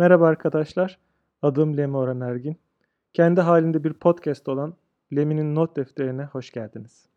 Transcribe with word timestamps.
Merhaba 0.00 0.26
arkadaşlar, 0.26 0.98
adım 1.42 1.76
Lemi 1.76 1.96
Orhan 1.96 2.20
Ergin. 2.20 2.56
Kendi 3.12 3.40
halinde 3.40 3.84
bir 3.84 3.92
podcast 3.92 4.48
olan 4.48 4.74
Lemi'nin 5.16 5.54
not 5.54 5.76
defterine 5.76 6.24
hoş 6.24 6.50
geldiniz. 6.50 7.08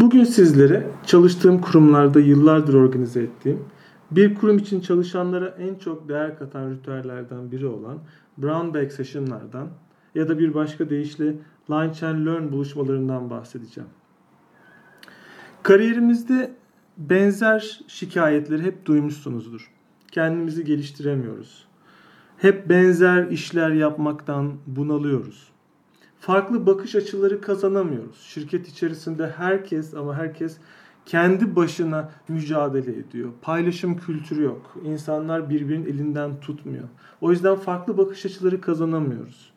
Bugün 0.00 0.24
sizlere 0.24 0.86
çalıştığım 1.06 1.60
kurumlarda 1.60 2.20
yıllardır 2.20 2.74
organize 2.74 3.22
ettiğim, 3.22 3.64
bir 4.10 4.34
kurum 4.34 4.58
için 4.58 4.80
çalışanlara 4.80 5.48
en 5.48 5.74
çok 5.74 6.08
değer 6.08 6.38
katan 6.38 6.70
ritüellerden 6.70 7.52
biri 7.52 7.66
olan 7.66 7.98
Brown 8.38 8.74
Bag 8.74 8.90
Session'lardan 8.90 9.68
ya 10.16 10.28
da 10.28 10.38
bir 10.38 10.54
başka 10.54 10.90
deyişle 10.90 11.34
Lunch 11.70 12.02
and 12.02 12.26
Learn 12.26 12.52
buluşmalarından 12.52 13.30
bahsedeceğim. 13.30 13.90
Kariyerimizde 15.62 16.54
benzer 16.98 17.80
şikayetleri 17.86 18.62
hep 18.62 18.86
duymuşsunuzdur. 18.86 19.70
Kendimizi 20.12 20.64
geliştiremiyoruz. 20.64 21.66
Hep 22.38 22.68
benzer 22.68 23.26
işler 23.26 23.70
yapmaktan 23.70 24.52
bunalıyoruz. 24.66 25.48
Farklı 26.20 26.66
bakış 26.66 26.94
açıları 26.94 27.40
kazanamıyoruz. 27.40 28.20
Şirket 28.20 28.68
içerisinde 28.68 29.30
herkes 29.30 29.94
ama 29.94 30.16
herkes 30.16 30.56
kendi 31.06 31.56
başına 31.56 32.10
mücadele 32.28 32.98
ediyor. 32.98 33.30
Paylaşım 33.42 33.96
kültürü 33.96 34.42
yok. 34.42 34.76
İnsanlar 34.84 35.50
birbirinin 35.50 35.86
elinden 35.86 36.40
tutmuyor. 36.40 36.88
O 37.20 37.30
yüzden 37.30 37.56
farklı 37.56 37.98
bakış 37.98 38.26
açıları 38.26 38.60
kazanamıyoruz. 38.60 39.55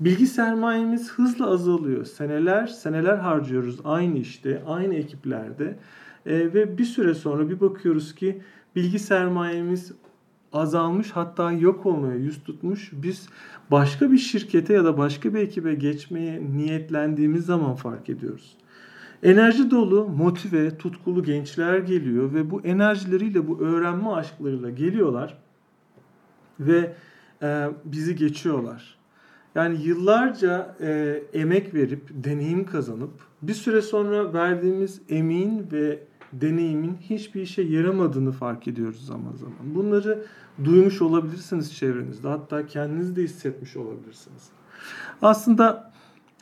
Bilgi 0.00 0.26
sermayemiz 0.26 1.12
hızla 1.12 1.46
azalıyor. 1.46 2.04
Seneler 2.04 2.66
seneler 2.66 3.16
harcıyoruz 3.16 3.78
aynı 3.84 4.18
işte, 4.18 4.62
aynı 4.66 4.94
ekiplerde. 4.94 5.78
E, 6.26 6.54
ve 6.54 6.78
bir 6.78 6.84
süre 6.84 7.14
sonra 7.14 7.50
bir 7.50 7.60
bakıyoruz 7.60 8.14
ki 8.14 8.42
bilgi 8.76 8.98
sermayemiz 8.98 9.92
azalmış 10.52 11.10
hatta 11.10 11.52
yok 11.52 11.86
olmaya 11.86 12.16
yüz 12.16 12.44
tutmuş. 12.44 12.90
Biz 12.92 13.28
başka 13.70 14.12
bir 14.12 14.18
şirkete 14.18 14.74
ya 14.74 14.84
da 14.84 14.98
başka 14.98 15.34
bir 15.34 15.40
ekibe 15.40 15.74
geçmeye 15.74 16.42
niyetlendiğimiz 16.56 17.46
zaman 17.46 17.74
fark 17.74 18.08
ediyoruz. 18.08 18.56
Enerji 19.22 19.70
dolu, 19.70 20.08
motive, 20.08 20.78
tutkulu 20.78 21.22
gençler 21.22 21.78
geliyor 21.78 22.34
ve 22.34 22.50
bu 22.50 22.60
enerjileriyle, 22.60 23.48
bu 23.48 23.60
öğrenme 23.60 24.08
aşklarıyla 24.08 24.70
geliyorlar 24.70 25.38
ve 26.60 26.94
e, 27.42 27.68
bizi 27.84 28.16
geçiyorlar. 28.16 28.98
Yani 29.54 29.82
yıllarca 29.82 30.76
e, 30.80 31.22
emek 31.32 31.74
verip, 31.74 32.08
deneyim 32.10 32.66
kazanıp 32.66 33.10
bir 33.42 33.54
süre 33.54 33.82
sonra 33.82 34.32
verdiğimiz 34.32 35.00
emeğin 35.08 35.66
ve 35.72 35.98
deneyimin 36.32 36.96
hiçbir 37.00 37.42
işe 37.42 37.62
yaramadığını 37.62 38.32
fark 38.32 38.68
ediyoruz 38.68 39.06
zaman 39.06 39.32
zaman. 39.32 39.74
Bunları 39.74 40.24
duymuş 40.64 41.02
olabilirsiniz 41.02 41.76
çevrenizde. 41.76 42.28
Hatta 42.28 42.66
kendiniz 42.66 43.16
de 43.16 43.22
hissetmiş 43.22 43.76
olabilirsiniz. 43.76 44.42
Aslında 45.22 45.92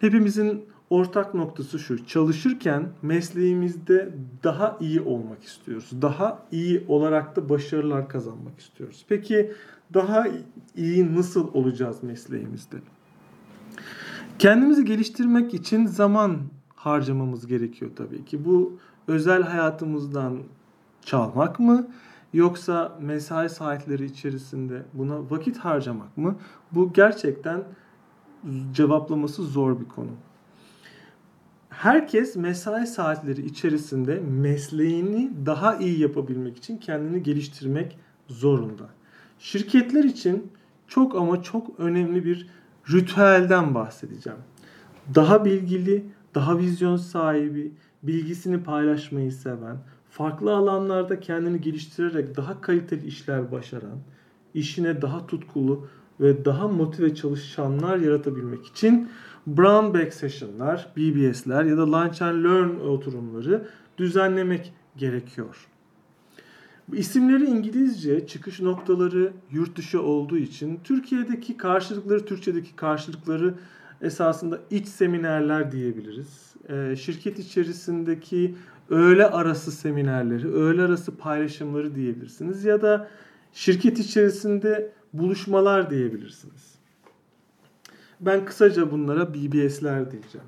hepimizin 0.01 0.65
ortak 0.91 1.35
noktası 1.35 1.79
şu. 1.79 2.07
Çalışırken 2.07 2.89
mesleğimizde 3.03 4.15
daha 4.45 4.77
iyi 4.81 5.01
olmak 5.01 5.45
istiyoruz. 5.45 5.91
Daha 6.03 6.43
iyi 6.53 6.85
olarak 6.89 7.37
da 7.37 7.49
başarılar 7.49 8.09
kazanmak 8.09 8.61
istiyoruz. 8.61 9.05
Peki 9.09 9.53
daha 9.95 10.27
iyi 10.77 11.17
nasıl 11.17 11.55
olacağız 11.55 12.03
mesleğimizde? 12.03 12.77
Kendimizi 14.43 14.85
geliştirmek 14.85 15.55
için 15.55 15.87
zaman 15.87 16.39
harcamamız 16.75 17.47
gerekiyor 17.47 17.91
tabii 17.97 18.25
ki. 18.25 18.45
Bu 18.45 18.79
özel 19.09 19.43
hayatımızdan 19.43 20.39
çalmak 21.05 21.61
mı 21.61 21.87
yoksa 22.33 22.99
mesai 23.01 23.49
saatleri 23.49 24.05
içerisinde 24.05 24.83
buna 24.95 25.31
vakit 25.31 25.59
harcamak 25.59 26.19
mı? 26.19 26.37
Bu 26.73 26.93
gerçekten 26.93 27.63
cevaplaması 28.73 29.43
zor 29.43 29.81
bir 29.81 29.89
konu. 29.89 30.11
Herkes 31.69 32.37
mesai 32.37 32.87
saatleri 32.87 33.47
içerisinde 33.47 34.21
mesleğini 34.21 35.33
daha 35.47 35.77
iyi 35.77 36.01
yapabilmek 36.01 36.57
için 36.57 36.77
kendini 36.77 37.23
geliştirmek 37.23 37.99
zorunda. 38.29 38.89
Şirketler 39.39 40.05
için 40.05 40.53
çok 40.89 41.17
ama 41.17 41.43
çok 41.43 41.81
önemli 41.81 42.25
bir 42.25 42.62
ritüelden 42.91 43.75
bahsedeceğim. 43.75 44.39
Daha 45.15 45.45
bilgili, 45.45 46.05
daha 46.35 46.59
vizyon 46.59 46.97
sahibi, 46.97 47.73
bilgisini 48.03 48.63
paylaşmayı 48.63 49.33
seven, 49.33 49.77
farklı 50.11 50.57
alanlarda 50.57 51.21
kendini 51.21 51.61
geliştirerek 51.61 52.37
daha 52.37 52.61
kaliteli 52.61 53.07
işler 53.07 53.53
başaran, 53.53 53.99
işine 54.55 55.03
daha 55.03 55.27
tutkulu 55.27 55.87
ve 56.21 56.45
daha 56.45 56.69
motive 56.69 57.15
çalışanlar 57.15 57.97
yaratabilmek 57.97 58.67
için 58.67 59.11
Brown 59.47 59.99
Bag 59.99 60.13
Session'lar, 60.13 60.89
BBS'ler 60.97 61.65
ya 61.65 61.77
da 61.77 61.93
Lunch 61.93 62.23
and 62.23 62.45
Learn 62.45 62.81
oturumları 62.81 63.69
düzenlemek 63.99 64.73
gerekiyor. 64.97 65.69
İsimleri 66.93 67.45
İngilizce, 67.45 68.27
çıkış 68.27 68.61
noktaları 68.61 69.33
yurt 69.51 69.77
dışı 69.77 70.03
olduğu 70.03 70.39
için 70.39 70.81
Türkiye'deki 70.85 71.57
karşılıkları, 71.57 72.25
Türkçedeki 72.27 72.77
karşılıkları 72.77 73.55
esasında 74.01 74.61
iç 74.71 74.89
seminerler 74.89 75.73
diyebiliriz. 75.73 76.55
E, 76.69 76.97
şirket 76.97 77.39
içerisindeki 77.39 78.55
öğle 78.91 79.27
arası 79.27 79.73
seminerleri, 79.73 80.53
öğle 80.53 80.83
arası 80.83 81.17
paylaşımları 81.17 81.95
diyebilirsiniz 81.95 82.65
ya 82.65 82.83
da 82.83 83.09
şirket 83.53 83.99
içerisinde 83.99 84.93
buluşmalar 85.13 85.91
diyebilirsiniz. 85.91 86.75
Ben 88.21 88.45
kısaca 88.45 88.91
bunlara 88.91 89.35
BBS'ler 89.35 90.11
diyeceğim. 90.11 90.47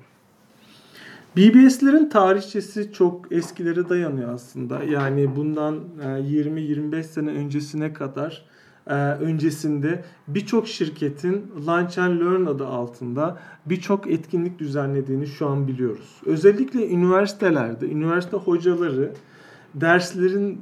BBS'lerin 1.37 2.09
tarihçesi 2.09 2.93
çok 2.93 3.31
eskilere 3.31 3.89
dayanıyor 3.89 4.33
aslında. 4.33 4.83
Yani 4.83 5.35
bundan 5.35 5.79
20-25 6.01 6.97
e, 6.97 7.03
sene 7.03 7.29
öncesine 7.31 7.93
kadar 7.93 8.45
e, 8.87 8.93
öncesinde 8.95 10.03
birçok 10.27 10.67
şirketin 10.67 11.51
Lunch 11.67 11.99
and 11.99 12.19
Learn 12.21 12.45
adı 12.45 12.67
altında 12.67 13.37
birçok 13.65 14.07
etkinlik 14.07 14.59
düzenlediğini 14.59 15.27
şu 15.27 15.47
an 15.47 15.67
biliyoruz. 15.67 16.21
Özellikle 16.25 16.89
üniversitelerde, 16.89 17.89
üniversite 17.89 18.37
hocaları 18.37 19.11
derslerin 19.73 20.61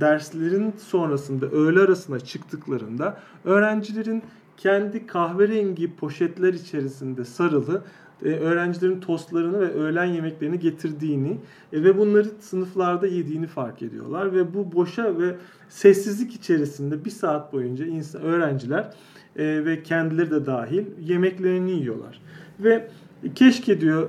derslerin 0.00 0.74
sonrasında 0.78 1.46
öğle 1.46 1.80
arasına 1.80 2.20
çıktıklarında 2.20 3.20
öğrencilerin 3.44 4.22
kendi 4.56 5.06
kahverengi 5.06 5.96
poşetler 5.96 6.54
içerisinde 6.54 7.24
sarılı 7.24 7.82
e, 8.24 8.28
öğrencilerin 8.28 9.00
tostlarını 9.00 9.60
ve 9.60 9.72
öğlen 9.72 10.04
yemeklerini 10.04 10.58
getirdiğini 10.58 11.38
e, 11.72 11.84
ve 11.84 11.98
bunları 11.98 12.28
sınıflarda 12.40 13.06
yediğini 13.06 13.46
fark 13.46 13.82
ediyorlar 13.82 14.34
ve 14.34 14.54
bu 14.54 14.72
boşa 14.72 15.18
ve 15.18 15.36
sessizlik 15.68 16.34
içerisinde 16.34 17.04
bir 17.04 17.10
saat 17.10 17.52
boyunca 17.52 17.86
insan, 17.86 18.22
öğrenciler 18.22 18.94
e, 19.36 19.64
ve 19.64 19.82
kendileri 19.82 20.30
de 20.30 20.46
dahil 20.46 20.84
yemeklerini 21.00 21.70
yiyorlar 21.70 22.20
ve 22.60 22.88
keşke 23.34 23.80
diyor 23.80 24.08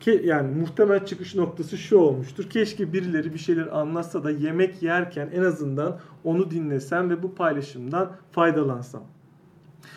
ke, 0.00 0.12
yani 0.24 0.56
muhtemel 0.56 1.06
çıkış 1.06 1.34
noktası 1.34 1.78
şu 1.78 1.96
olmuştur. 1.96 2.50
Keşke 2.50 2.92
birileri 2.92 3.34
bir 3.34 3.38
şeyler 3.38 3.66
anlatsa 3.66 4.24
da 4.24 4.30
yemek 4.30 4.82
yerken 4.82 5.30
en 5.34 5.42
azından 5.42 6.00
onu 6.24 6.50
dinlesem 6.50 7.10
ve 7.10 7.22
bu 7.22 7.34
paylaşımdan 7.34 8.12
faydalansam. 8.32 9.02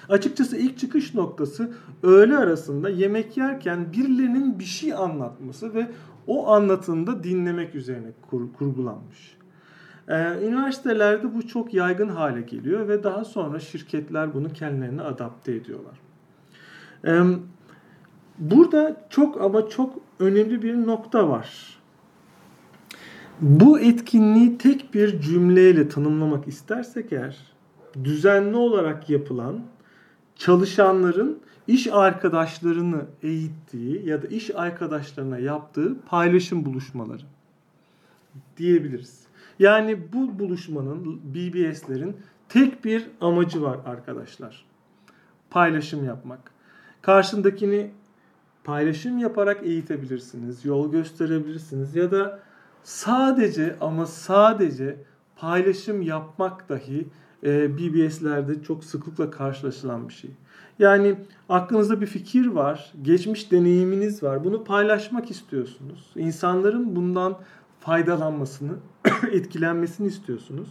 Açıkçası 0.10 0.58
ilk 0.58 0.78
çıkış 0.78 1.14
noktası 1.14 1.74
öğle 2.04 2.38
arasında 2.38 2.90
yemek 2.90 3.38
yerken 3.38 3.94
birilerinin 3.94 4.60
bir 4.60 4.64
şey 4.64 4.94
anlatması 4.94 5.74
ve 5.74 5.88
o 6.28 6.48
anlatımda 6.48 7.24
dinlemek 7.24 7.76
üzerine 7.76 8.08
kur, 8.30 8.54
kurgulanmış. 8.58 9.38
Ee, 10.08 10.48
üniversitelerde 10.48 11.36
bu 11.36 11.48
çok 11.48 11.74
yaygın 11.74 12.10
hale 12.10 12.42
geliyor 12.42 12.88
ve 12.88 13.04
daha 13.04 13.26
sonra 13.26 13.60
şirketler 13.60 14.34
bunu 14.34 14.54
kendilerine 14.54 15.02
adapte 15.02 15.56
ediyorlar. 15.56 16.00
Ee, 17.06 17.22
burada 18.38 19.08
çok 19.10 19.42
ama 19.42 19.70
çok 19.70 19.96
önemli 20.20 20.62
bir 20.62 20.88
nokta 20.88 21.30
var. 21.30 21.78
Bu 23.42 23.80
etkinliği 23.80 24.58
tek 24.58 24.94
bir 24.94 25.22
cümleyle 25.22 25.90
tanımlamak 25.90 26.48
istersek 26.48 27.14
eğer 27.14 27.38
düzenli 28.04 28.56
olarak 28.56 29.10
yapılan 29.10 29.62
çalışanların 30.36 31.40
iş 31.68 31.88
arkadaşlarını 31.88 33.06
eğittiği 33.24 34.06
ya 34.10 34.22
da 34.24 34.28
iş 34.28 34.56
arkadaşlarına 34.56 35.40
yaptığı 35.40 36.02
paylaşım 36.02 36.66
buluşmaları 36.66 37.24
diyebiliriz. 38.58 39.22
Yani 39.60 40.14
bu 40.14 40.40
buluşmanın 40.40 41.22
BBS'lerin 41.24 42.18
tek 42.50 42.86
bir 42.86 43.08
amacı 43.22 43.62
var 43.62 43.80
arkadaşlar. 43.86 44.66
Paylaşım 45.50 46.06
yapmak. 46.06 46.52
Karşındakini 47.02 47.92
paylaşım 48.64 49.18
yaparak 49.18 49.64
eğitebilirsiniz, 49.64 50.66
yol 50.66 50.92
gösterebilirsiniz 50.92 51.96
ya 51.96 52.12
da 52.12 52.40
sadece 52.84 53.76
ama 53.82 54.06
sadece 54.06 54.98
paylaşım 55.36 56.02
yapmak 56.02 56.70
dahi 56.70 57.08
e, 57.44 57.78
BBS'lerde 57.78 58.64
çok 58.64 58.84
sıklıkla 58.84 59.32
karşılaşılan 59.32 60.10
bir 60.10 60.14
şey. 60.14 60.32
Yani 60.80 61.16
aklınızda 61.50 62.02
bir 62.02 62.08
fikir 62.08 62.48
var, 62.48 62.94
geçmiş 63.02 63.52
deneyiminiz 63.52 64.24
var. 64.24 64.44
Bunu 64.44 64.64
paylaşmak 64.64 65.32
istiyorsunuz. 65.32 66.12
İnsanların 66.16 66.96
bundan 66.96 67.38
faydalanmasını, 67.80 68.74
etkilenmesini 69.32 70.08
istiyorsunuz. 70.08 70.68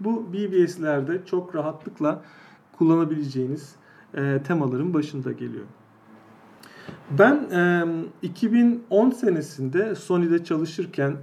Bu 0.00 0.32
BBS'lerde 0.32 1.20
çok 1.26 1.54
rahatlıkla 1.54 2.22
kullanabileceğiniz 2.78 3.74
e, 4.14 4.42
temaların 4.46 4.94
başında 4.94 5.32
geliyor. 5.32 5.64
Ben 7.18 7.34
e, 7.52 7.84
2010 8.22 9.10
senesinde 9.10 9.94
Sony'de 9.94 10.44
çalışırken 10.44 11.16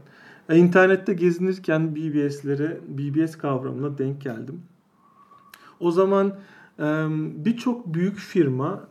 e, 0.49 0.57
internette 0.57 1.13
gezinirken 1.13 1.95
BBS'lere, 1.95 2.77
BBS 2.87 3.35
kavramına 3.35 3.97
denk 3.97 4.21
geldim. 4.21 4.61
O 5.81 5.91
zaman 5.91 6.33
birçok 7.45 7.93
büyük 7.93 8.17
firma 8.17 8.87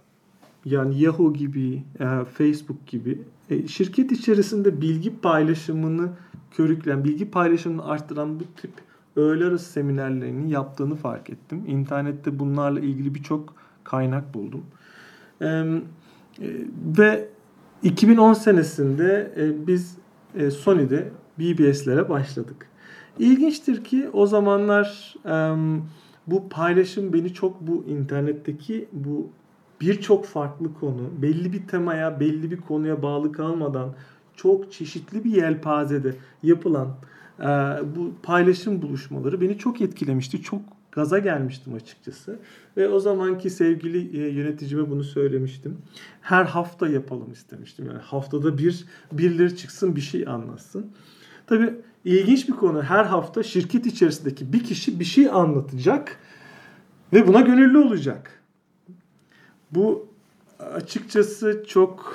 yani 0.64 1.00
Yahoo 1.00 1.32
gibi, 1.32 1.82
Facebook 2.38 2.86
gibi 2.86 3.18
e, 3.50 3.68
şirket 3.68 4.12
içerisinde 4.12 4.80
bilgi 4.80 5.20
paylaşımını 5.20 6.08
körükleyen, 6.50 7.04
bilgi 7.04 7.30
paylaşımını 7.30 7.84
arttıran 7.84 8.40
bu 8.40 8.44
tip 8.56 8.70
öğle 9.16 9.44
arası 9.44 9.72
seminerlerini 9.72 10.50
yaptığını 10.50 10.96
fark 10.96 11.30
ettim. 11.30 11.64
İnternette 11.66 12.38
bunlarla 12.38 12.80
ilgili 12.80 13.14
birçok 13.14 13.54
kaynak 13.84 14.34
buldum. 14.34 14.64
E, 15.42 15.64
ve 16.98 17.28
2010 17.82 18.32
senesinde 18.32 19.32
e, 19.36 19.66
biz 19.66 19.96
Sony'de 20.58 21.08
BBS'lere 21.38 22.08
başladık. 22.08 22.66
İlginçtir 23.18 23.84
ki 23.84 24.10
o 24.12 24.26
zamanlar 24.26 25.14
bu 26.26 26.48
paylaşım 26.48 27.12
beni 27.12 27.34
çok 27.34 27.60
bu 27.60 27.84
internetteki 27.84 28.88
bu 28.92 29.30
birçok 29.80 30.26
farklı 30.26 30.74
konu, 30.74 31.10
belli 31.22 31.52
bir 31.52 31.66
temaya, 31.66 32.20
belli 32.20 32.50
bir 32.50 32.56
konuya 32.56 33.02
bağlı 33.02 33.32
kalmadan 33.32 33.94
çok 34.36 34.72
çeşitli 34.72 35.24
bir 35.24 35.30
yelpazede 35.30 36.14
yapılan 36.42 36.96
e, 37.40 37.44
bu 37.96 38.12
paylaşım 38.22 38.82
buluşmaları 38.82 39.40
beni 39.40 39.58
çok 39.58 39.80
etkilemişti. 39.80 40.42
Çok 40.42 40.60
gaza 40.92 41.18
gelmiştim 41.18 41.74
açıkçası. 41.74 42.38
Ve 42.76 42.88
o 42.88 43.00
zamanki 43.00 43.50
sevgili 43.50 44.22
e, 44.22 44.28
yöneticime 44.28 44.90
bunu 44.90 45.04
söylemiştim. 45.04 45.78
Her 46.20 46.44
hafta 46.44 46.88
yapalım 46.88 47.32
istemiştim. 47.32 47.86
Yani 47.86 47.98
haftada 47.98 48.58
bir 48.58 48.84
birileri 49.12 49.56
çıksın 49.56 49.96
bir 49.96 50.00
şey 50.00 50.28
anlatsın. 50.28 50.86
Tabii 51.46 51.74
ilginç 52.04 52.48
bir 52.48 52.52
konu. 52.52 52.82
Her 52.82 53.04
hafta 53.04 53.42
şirket 53.42 53.86
içerisindeki 53.86 54.52
bir 54.52 54.64
kişi 54.64 55.00
bir 55.00 55.04
şey 55.04 55.30
anlatacak 55.30 56.16
ve 57.12 57.26
buna 57.26 57.40
gönüllü 57.40 57.78
olacak. 57.78 58.42
Bu 59.70 60.08
açıkçası 60.58 61.64
çok 61.68 62.14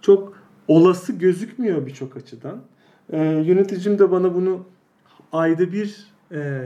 çok 0.00 0.42
olası 0.68 1.12
gözükmüyor 1.12 1.86
birçok 1.86 2.16
açıdan. 2.16 2.62
Yöneticim 3.42 3.98
de 3.98 4.10
bana 4.10 4.34
bunu 4.34 4.64
ayda 5.32 5.72
bir 5.72 6.12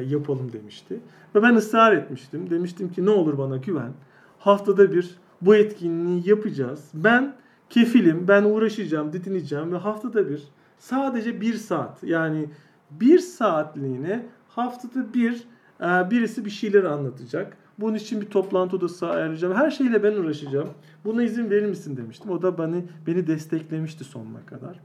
yapalım 0.09 0.53
demişti. 0.53 1.01
Ve 1.35 1.43
ben 1.43 1.55
ısrar 1.55 1.93
etmiştim. 1.93 2.51
Demiştim 2.51 2.93
ki 2.93 3.05
ne 3.05 3.11
olur 3.11 3.39
bana 3.39 3.57
güven. 3.57 3.93
Haftada 4.39 4.93
bir 4.93 5.17
bu 5.41 5.55
etkinliği 5.55 6.29
yapacağız. 6.29 6.85
Ben 6.95 7.35
kefilim, 7.71 8.29
ben 8.29 8.43
uğraşacağım, 8.43 9.13
didineceğim 9.13 9.73
ve 9.73 9.77
haftada 9.77 10.29
bir 10.29 10.43
sadece 10.79 11.41
bir 11.41 11.55
saat 11.55 12.03
yani 12.03 12.49
bir 12.91 13.19
saatliğine 13.19 14.27
haftada 14.49 15.15
bir 15.15 15.45
e, 15.81 16.11
birisi 16.11 16.45
bir 16.45 16.51
şeyler 16.51 16.85
anlatacak. 16.85 17.57
Bunun 17.79 17.95
için 17.95 18.21
bir 18.21 18.27
toplantı 18.27 18.77
odası 18.77 19.09
ayarlayacağım. 19.09 19.55
Her 19.55 19.71
şeyle 19.71 20.03
ben 20.03 20.13
uğraşacağım. 20.13 20.69
Buna 21.05 21.23
izin 21.23 21.51
verir 21.51 21.67
misin 21.67 21.97
demiştim. 21.97 22.31
O 22.31 22.43
da 22.43 22.59
beni 22.59 22.85
beni 23.07 23.27
desteklemişti 23.27 24.05
sonuna 24.05 24.47
kadar. 24.47 24.81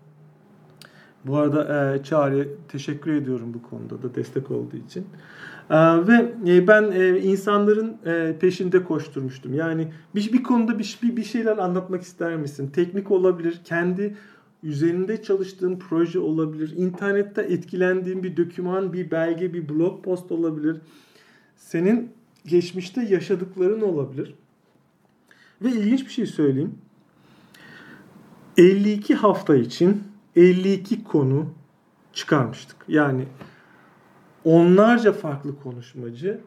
Bu 1.26 1.38
arada 1.38 1.96
e, 1.96 2.04
Çağrı'ya 2.04 2.46
teşekkür 2.68 3.14
ediyorum 3.14 3.54
bu 3.54 3.70
konuda 3.70 4.04
da 4.04 4.16
destek 4.16 4.52
olduğu 4.52 4.78
için. 4.78 5.06
E, 5.70 5.78
ve 6.08 6.34
e, 6.48 6.68
ben 6.68 6.92
e, 6.92 7.20
insanların 7.20 7.98
e, 8.06 8.36
peşinde 8.40 8.84
koşturmuştum. 8.84 9.54
Yani 9.54 9.88
bir, 10.16 10.34
bir 10.34 10.44
konuda 10.44 10.80
bir, 10.80 11.00
bir, 11.04 11.18
bir 11.18 11.24
şeyler 11.24 11.58
anlatmak 11.58 12.02
ister 12.02 12.36
misin? 12.36 12.72
Teknik 12.74 13.12
olabilir, 13.12 13.62
kendi 13.66 14.16
üzerinde 14.64 15.24
çalıştığın 15.24 15.80
proje 15.80 16.20
olabilir, 16.20 16.74
internette 16.78 17.42
etkilendiğin 17.42 18.24
bir 18.24 18.38
doküman, 18.38 18.94
bir 18.94 19.12
belge, 19.12 19.54
bir 19.54 19.70
blog 19.70 20.04
post 20.04 20.32
olabilir. 20.32 20.78
Senin 21.56 22.12
geçmişte 22.46 23.02
yaşadıkların 23.02 23.82
olabilir. 23.82 24.36
Ve 25.62 25.70
ilginç 25.70 26.06
bir 26.06 26.12
şey 26.12 26.26
söyleyeyim. 26.26 26.76
52 28.58 29.16
hafta 29.16 29.56
için 29.56 30.04
52 30.36 31.04
konu 31.04 31.46
çıkarmıştık. 32.14 32.78
Yani 32.88 33.26
onlarca 34.46 35.14
farklı 35.14 35.60
konuşmacı 35.60 36.42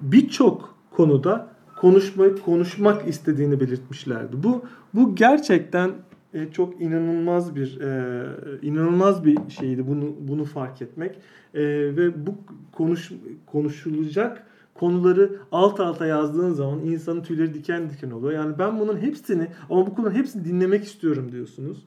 birçok 0.00 0.74
konuda 0.90 1.54
konuşmayı 1.76 2.36
konuşmak 2.36 3.08
istediğini 3.08 3.60
belirtmişlerdi. 3.60 4.42
Bu 4.42 4.64
bu 4.94 5.14
gerçekten 5.14 5.90
e, 6.34 6.50
çok 6.52 6.80
inanılmaz 6.80 7.56
bir 7.56 7.80
e, 7.80 8.24
inanılmaz 8.62 9.24
bir 9.24 9.38
şeydi 9.48 9.86
bunu 9.86 10.14
bunu 10.20 10.44
fark 10.44 10.82
etmek 10.82 11.18
e, 11.54 11.62
ve 11.96 12.26
bu 12.26 12.34
konuş 12.72 13.12
konuşulacak 13.46 14.46
konuları 14.74 15.32
alt 15.52 15.80
alta 15.80 16.06
yazdığın 16.06 16.52
zaman 16.52 16.80
insanın 16.80 17.22
tüyleri 17.22 17.54
diken 17.54 17.90
diken 17.90 18.10
oluyor. 18.10 18.32
Yani 18.32 18.58
ben 18.58 18.80
bunun 18.80 18.96
hepsini 18.96 19.46
ama 19.70 19.86
bu 19.86 19.94
konuların 19.94 20.14
hepsini 20.14 20.44
dinlemek 20.44 20.84
istiyorum 20.84 21.32
diyorsunuz 21.32 21.84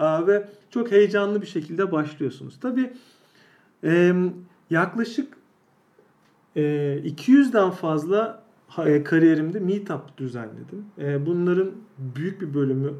ve 0.00 0.48
çok 0.70 0.90
heyecanlı 0.90 1.42
bir 1.42 1.46
şekilde 1.46 1.92
başlıyorsunuz. 1.92 2.58
Tabii 2.60 2.92
yaklaşık 4.70 5.36
200'den 6.56 7.70
fazla 7.70 8.42
kariyerimde 9.04 9.60
meetup 9.60 10.18
düzenledim. 10.18 10.84
Bunların 11.26 11.70
büyük 11.98 12.40
bir 12.40 12.54
bölümü 12.54 12.92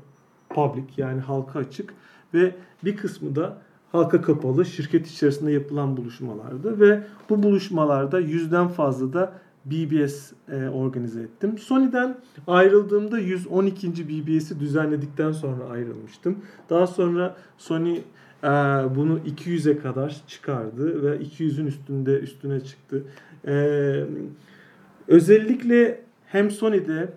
public 0.48 0.84
yani 0.96 1.20
halka 1.20 1.58
açık 1.58 1.94
ve 2.34 2.54
bir 2.84 2.96
kısmı 2.96 3.36
da 3.36 3.58
halka 3.92 4.22
kapalı 4.22 4.64
şirket 4.64 5.06
içerisinde 5.06 5.52
yapılan 5.52 5.96
buluşmalardı 5.96 6.80
ve 6.80 7.02
bu 7.30 7.42
buluşmalarda 7.42 8.18
yüzden 8.18 8.68
fazla 8.68 9.12
da 9.12 9.32
BBS 9.64 10.32
e, 10.48 10.68
organize 10.68 11.20
ettim. 11.20 11.58
Sony'den 11.58 12.16
ayrıldığımda 12.46 13.18
112. 13.18 14.08
BBS'i 14.08 14.60
düzenledikten 14.60 15.32
sonra 15.32 15.64
ayrılmıştım. 15.64 16.38
Daha 16.70 16.86
sonra 16.86 17.36
Sony 17.58 17.96
e, 17.96 18.48
bunu 18.96 19.18
200'e 19.18 19.78
kadar 19.78 20.22
çıkardı 20.26 21.02
ve 21.02 21.16
200'ün 21.16 21.66
üstünde 21.66 22.18
üstüne 22.18 22.60
çıktı. 22.60 23.04
E, 23.46 24.04
özellikle 25.08 26.00
hem 26.26 26.50
Sony'de 26.50 27.12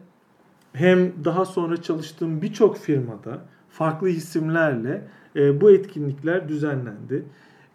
hem 0.73 1.25
daha 1.25 1.45
sonra 1.45 1.81
çalıştığım 1.81 2.41
birçok 2.41 2.77
firmada 2.77 3.41
farklı 3.69 4.09
isimlerle 4.09 5.07
e, 5.35 5.61
bu 5.61 5.71
etkinlikler 5.71 6.49
düzenlendi. 6.49 7.25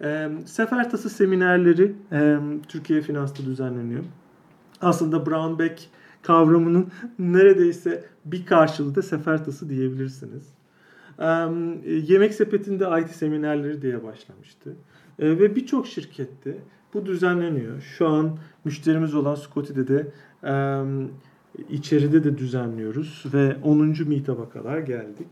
E, 0.02 0.28
Sefertası 0.46 1.10
seminerleri 1.10 1.92
e, 2.12 2.38
Türkiye 2.68 3.00
Finans'ta 3.00 3.44
düzenleniyor 3.44 4.04
aslında 4.80 5.26
Brownback 5.26 5.80
kavramının 6.22 6.88
neredeyse 7.18 8.04
bir 8.24 8.46
karşılığı 8.46 8.94
da 8.94 9.02
sefertası 9.02 9.70
diyebilirsiniz. 9.70 10.48
Yemek 12.08 12.34
sepetinde 12.34 13.00
IT 13.00 13.10
seminerleri 13.10 13.82
diye 13.82 14.04
başlamıştı. 14.04 14.76
Ve 15.18 15.56
birçok 15.56 15.86
şirkette 15.86 16.58
bu 16.94 17.06
düzenleniyor. 17.06 17.80
Şu 17.80 18.08
an 18.08 18.38
müşterimiz 18.64 19.14
olan 19.14 19.34
Scotty'de 19.34 19.88
de 19.88 20.06
içeride 21.70 22.24
de 22.24 22.38
düzenliyoruz 22.38 23.24
ve 23.34 23.56
10. 23.62 23.94
meetup'a 24.06 24.50
kadar 24.50 24.78
geldik. 24.78 25.28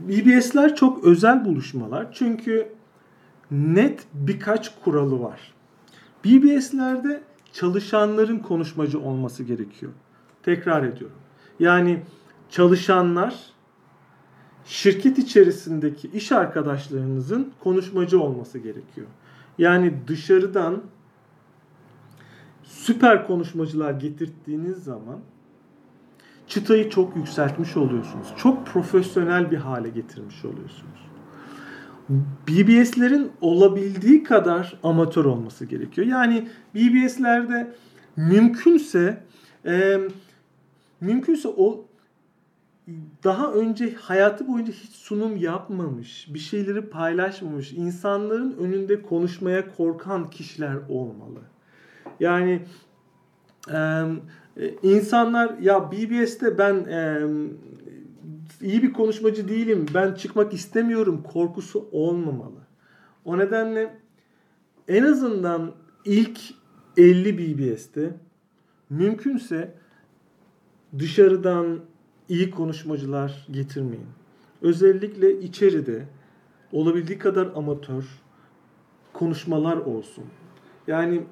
BBS'ler 0.00 0.76
çok 0.76 1.04
özel 1.04 1.44
buluşmalar 1.44 2.12
çünkü 2.12 2.68
net 3.50 4.06
birkaç 4.14 4.80
kuralı 4.84 5.20
var. 5.20 5.55
BBS'lerde 6.26 7.22
çalışanların 7.52 8.38
konuşmacı 8.38 9.00
olması 9.00 9.42
gerekiyor. 9.42 9.92
Tekrar 10.42 10.82
ediyorum. 10.82 11.16
Yani 11.60 12.02
çalışanlar 12.50 13.34
şirket 14.64 15.18
içerisindeki 15.18 16.08
iş 16.08 16.32
arkadaşlarınızın 16.32 17.52
konuşmacı 17.60 18.20
olması 18.20 18.58
gerekiyor. 18.58 19.06
Yani 19.58 19.94
dışarıdan 20.06 20.82
süper 22.62 23.26
konuşmacılar 23.26 23.92
getirdiğiniz 23.92 24.84
zaman 24.84 25.18
çıtayı 26.46 26.90
çok 26.90 27.16
yükseltmiş 27.16 27.76
oluyorsunuz. 27.76 28.26
Çok 28.36 28.66
profesyonel 28.66 29.50
bir 29.50 29.56
hale 29.56 29.88
getirmiş 29.88 30.44
oluyorsunuz. 30.44 31.06
BBS'lerin 32.48 33.32
olabildiği 33.40 34.24
kadar 34.24 34.78
amatör 34.82 35.24
olması 35.24 35.64
gerekiyor. 35.64 36.06
Yani 36.06 36.48
BBS'lerde 36.74 37.72
mümkünse 38.16 39.22
e, 39.66 40.00
mümkünse 41.00 41.48
o 41.48 41.86
daha 43.24 43.52
önce 43.52 43.94
hayatı 43.94 44.48
boyunca 44.48 44.72
hiç 44.72 44.90
sunum 44.90 45.36
yapmamış, 45.36 46.34
bir 46.34 46.38
şeyleri 46.38 46.82
paylaşmamış, 46.82 47.72
insanların 47.72 48.56
önünde 48.58 49.02
konuşmaya 49.02 49.76
korkan 49.76 50.30
kişiler 50.30 50.76
olmalı. 50.88 51.40
Yani 52.20 52.62
e, 53.72 54.04
insanlar 54.82 55.58
ya 55.58 55.92
BBS'te 55.92 56.58
ben 56.58 56.74
e, 56.74 57.20
iyi 58.62 58.82
bir 58.82 58.92
konuşmacı 58.92 59.48
değilim, 59.48 59.86
ben 59.94 60.14
çıkmak 60.14 60.52
istemiyorum 60.52 61.22
korkusu 61.32 61.88
olmamalı. 61.92 62.66
O 63.24 63.38
nedenle 63.38 63.98
en 64.88 65.02
azından 65.02 65.72
ilk 66.04 66.40
50 66.96 67.38
BBS'te 67.38 68.14
mümkünse 68.90 69.74
dışarıdan 70.98 71.80
iyi 72.28 72.50
konuşmacılar 72.50 73.46
getirmeyin. 73.50 74.06
Özellikle 74.62 75.40
içeride 75.40 76.08
olabildiği 76.72 77.18
kadar 77.18 77.48
amatör 77.54 78.04
konuşmalar 79.12 79.76
olsun. 79.76 80.24
Yani 80.86 81.22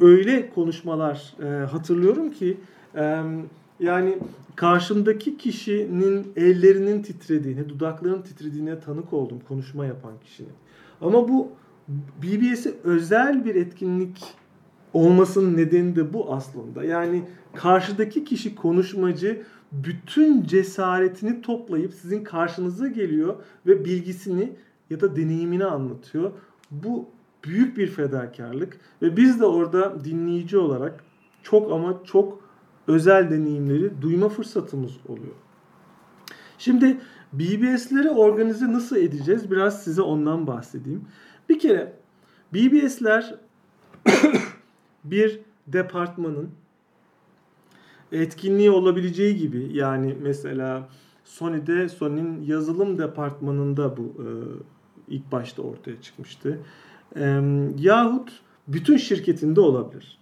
öyle 0.00 0.50
konuşmalar 0.50 1.34
e, 1.42 1.64
hatırlıyorum 1.66 2.30
ki 2.30 2.60
e, 2.94 3.24
yani 3.80 4.18
karşımdaki 4.56 5.36
kişinin 5.36 6.32
ellerinin 6.36 7.02
titrediğine, 7.02 7.68
dudaklarının 7.68 8.22
titrediğine 8.22 8.80
tanık 8.80 9.12
oldum 9.12 9.38
konuşma 9.48 9.86
yapan 9.86 10.12
kişinin. 10.24 10.52
Ama 11.00 11.28
bu 11.28 11.48
BBS'e 12.22 12.74
özel 12.84 13.44
bir 13.44 13.54
etkinlik 13.54 14.24
olmasının 14.92 15.56
nedeni 15.56 15.96
de 15.96 16.12
bu 16.12 16.34
aslında. 16.34 16.84
Yani 16.84 17.24
karşıdaki 17.54 18.24
kişi 18.24 18.54
konuşmacı 18.54 19.42
bütün 19.72 20.42
cesaretini 20.42 21.42
toplayıp 21.42 21.94
sizin 21.94 22.24
karşınıza 22.24 22.88
geliyor 22.88 23.36
ve 23.66 23.84
bilgisini 23.84 24.52
ya 24.90 25.00
da 25.00 25.16
deneyimini 25.16 25.64
anlatıyor. 25.64 26.32
Bu 26.70 27.08
büyük 27.44 27.76
bir 27.76 27.86
fedakarlık 27.86 28.80
ve 29.02 29.16
biz 29.16 29.40
de 29.40 29.44
orada 29.44 30.04
dinleyici 30.04 30.58
olarak 30.58 31.04
çok 31.42 31.72
ama 31.72 32.00
çok 32.04 32.47
özel 32.88 33.30
deneyimleri 33.30 34.02
duyma 34.02 34.28
fırsatımız 34.28 34.92
oluyor. 35.08 35.34
Şimdi 36.58 37.00
BBS'leri 37.32 38.10
organize 38.10 38.72
nasıl 38.72 38.96
edeceğiz? 38.96 39.50
Biraz 39.50 39.84
size 39.84 40.02
ondan 40.02 40.46
bahsedeyim. 40.46 41.04
Bir 41.48 41.58
kere 41.58 41.92
BBS'ler 42.54 43.34
bir 45.04 45.40
departmanın 45.66 46.50
etkinliği 48.12 48.70
olabileceği 48.70 49.36
gibi 49.36 49.70
yani 49.72 50.16
mesela 50.22 50.88
Sony'de 51.24 51.88
Sony'nin 51.88 52.42
yazılım 52.42 52.98
departmanında 52.98 53.96
bu 53.96 54.02
e, 54.02 54.28
ilk 55.08 55.32
başta 55.32 55.62
ortaya 55.62 56.00
çıkmıştı. 56.02 56.58
E, 57.16 57.42
yahut 57.78 58.40
bütün 58.68 58.96
şirketinde 58.96 59.60
olabilir. 59.60 60.17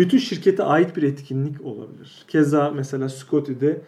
Bütün 0.00 0.18
şirkete 0.18 0.62
ait 0.62 0.96
bir 0.96 1.02
etkinlik 1.02 1.60
olabilir. 1.60 2.24
Keza 2.28 2.70
mesela 2.70 3.08
Scotty'de 3.08 3.80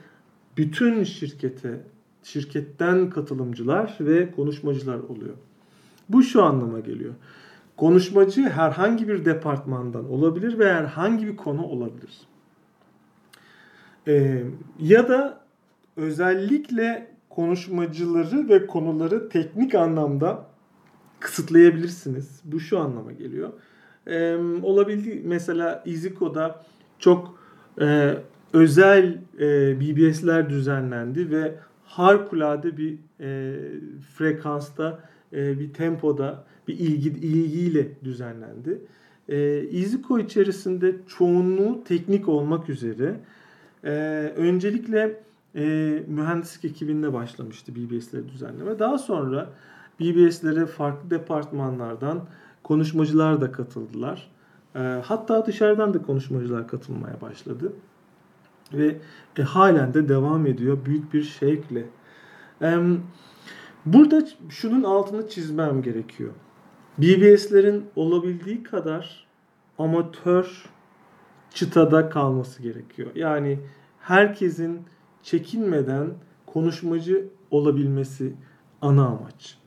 bütün 0.56 1.04
şirkete 1.04 1.80
şirketten 2.22 3.10
katılımcılar 3.10 3.96
ve 4.00 4.30
konuşmacılar 4.30 4.98
oluyor. 4.98 5.34
Bu 6.08 6.22
şu 6.22 6.42
anlama 6.42 6.80
geliyor. 6.80 7.14
Konuşmacı 7.76 8.42
herhangi 8.42 9.08
bir 9.08 9.24
departmandan 9.24 10.10
olabilir 10.10 10.58
ve 10.58 10.72
herhangi 10.72 11.26
bir 11.26 11.36
konu 11.36 11.64
olabilir. 11.64 12.20
Ee, 14.08 14.44
ya 14.80 15.08
da 15.08 15.44
özellikle 15.96 17.10
konuşmacıları 17.30 18.48
ve 18.48 18.66
konuları 18.66 19.28
teknik 19.28 19.74
anlamda 19.74 20.46
kısıtlayabilirsiniz. 21.20 22.40
Bu 22.44 22.60
şu 22.60 22.78
anlama 22.78 23.12
geliyor. 23.12 23.52
Ee, 24.06 24.36
olabildi 24.62 25.22
mesela 25.24 25.82
Iziko'da 25.86 26.64
çok 26.98 27.38
e, 27.80 28.14
özel 28.52 29.18
e, 29.40 29.80
BBS'ler 29.80 30.50
düzenlendi 30.50 31.30
ve 31.30 31.54
harikulade 31.84 32.76
bir 32.76 32.98
e, 33.20 33.56
frekansta, 34.16 35.00
e, 35.32 35.60
bir 35.60 35.72
tempoda, 35.72 36.44
bir 36.68 36.78
ilgi 36.78 37.08
ilgiyle 37.08 37.88
düzenlendi. 38.04 38.78
E, 39.28 39.62
Iziko 39.62 40.18
içerisinde 40.18 40.96
çoğunluğu 41.18 41.84
teknik 41.84 42.28
olmak 42.28 42.68
üzere 42.68 43.16
e, 43.84 43.90
öncelikle 44.36 45.20
e, 45.54 45.62
mühendislik 46.06 46.64
ekibinde 46.64 47.12
başlamıştı 47.12 47.74
BBS'leri 47.74 48.28
düzenleme. 48.28 48.78
Daha 48.78 48.98
sonra 48.98 49.50
BBS'lere 50.00 50.66
farklı 50.66 51.10
departmanlardan 51.10 52.28
konuşmacılar 52.62 53.40
da 53.40 53.52
katıldılar. 53.52 54.30
E, 54.74 54.78
hatta 55.04 55.46
dışarıdan 55.46 55.94
da 55.94 56.02
konuşmacılar 56.02 56.68
katılmaya 56.68 57.20
başladı. 57.20 57.72
Ve 58.72 58.96
e, 59.38 59.42
halen 59.42 59.94
de 59.94 60.08
devam 60.08 60.46
ediyor 60.46 60.78
büyük 60.84 61.14
bir 61.14 61.22
şevkle. 61.22 61.86
E, 62.62 62.78
burada 63.86 64.26
şunun 64.48 64.82
altını 64.82 65.28
çizmem 65.28 65.82
gerekiyor. 65.82 66.32
BBS'lerin 66.98 67.84
olabildiği 67.96 68.62
kadar 68.62 69.26
amatör 69.78 70.64
çıtada 71.54 72.08
kalması 72.08 72.62
gerekiyor. 72.62 73.10
Yani 73.14 73.58
herkesin 74.00 74.80
çekinmeden 75.22 76.10
konuşmacı 76.46 77.28
olabilmesi 77.50 78.32
ana 78.82 79.06
amaç. 79.06 79.58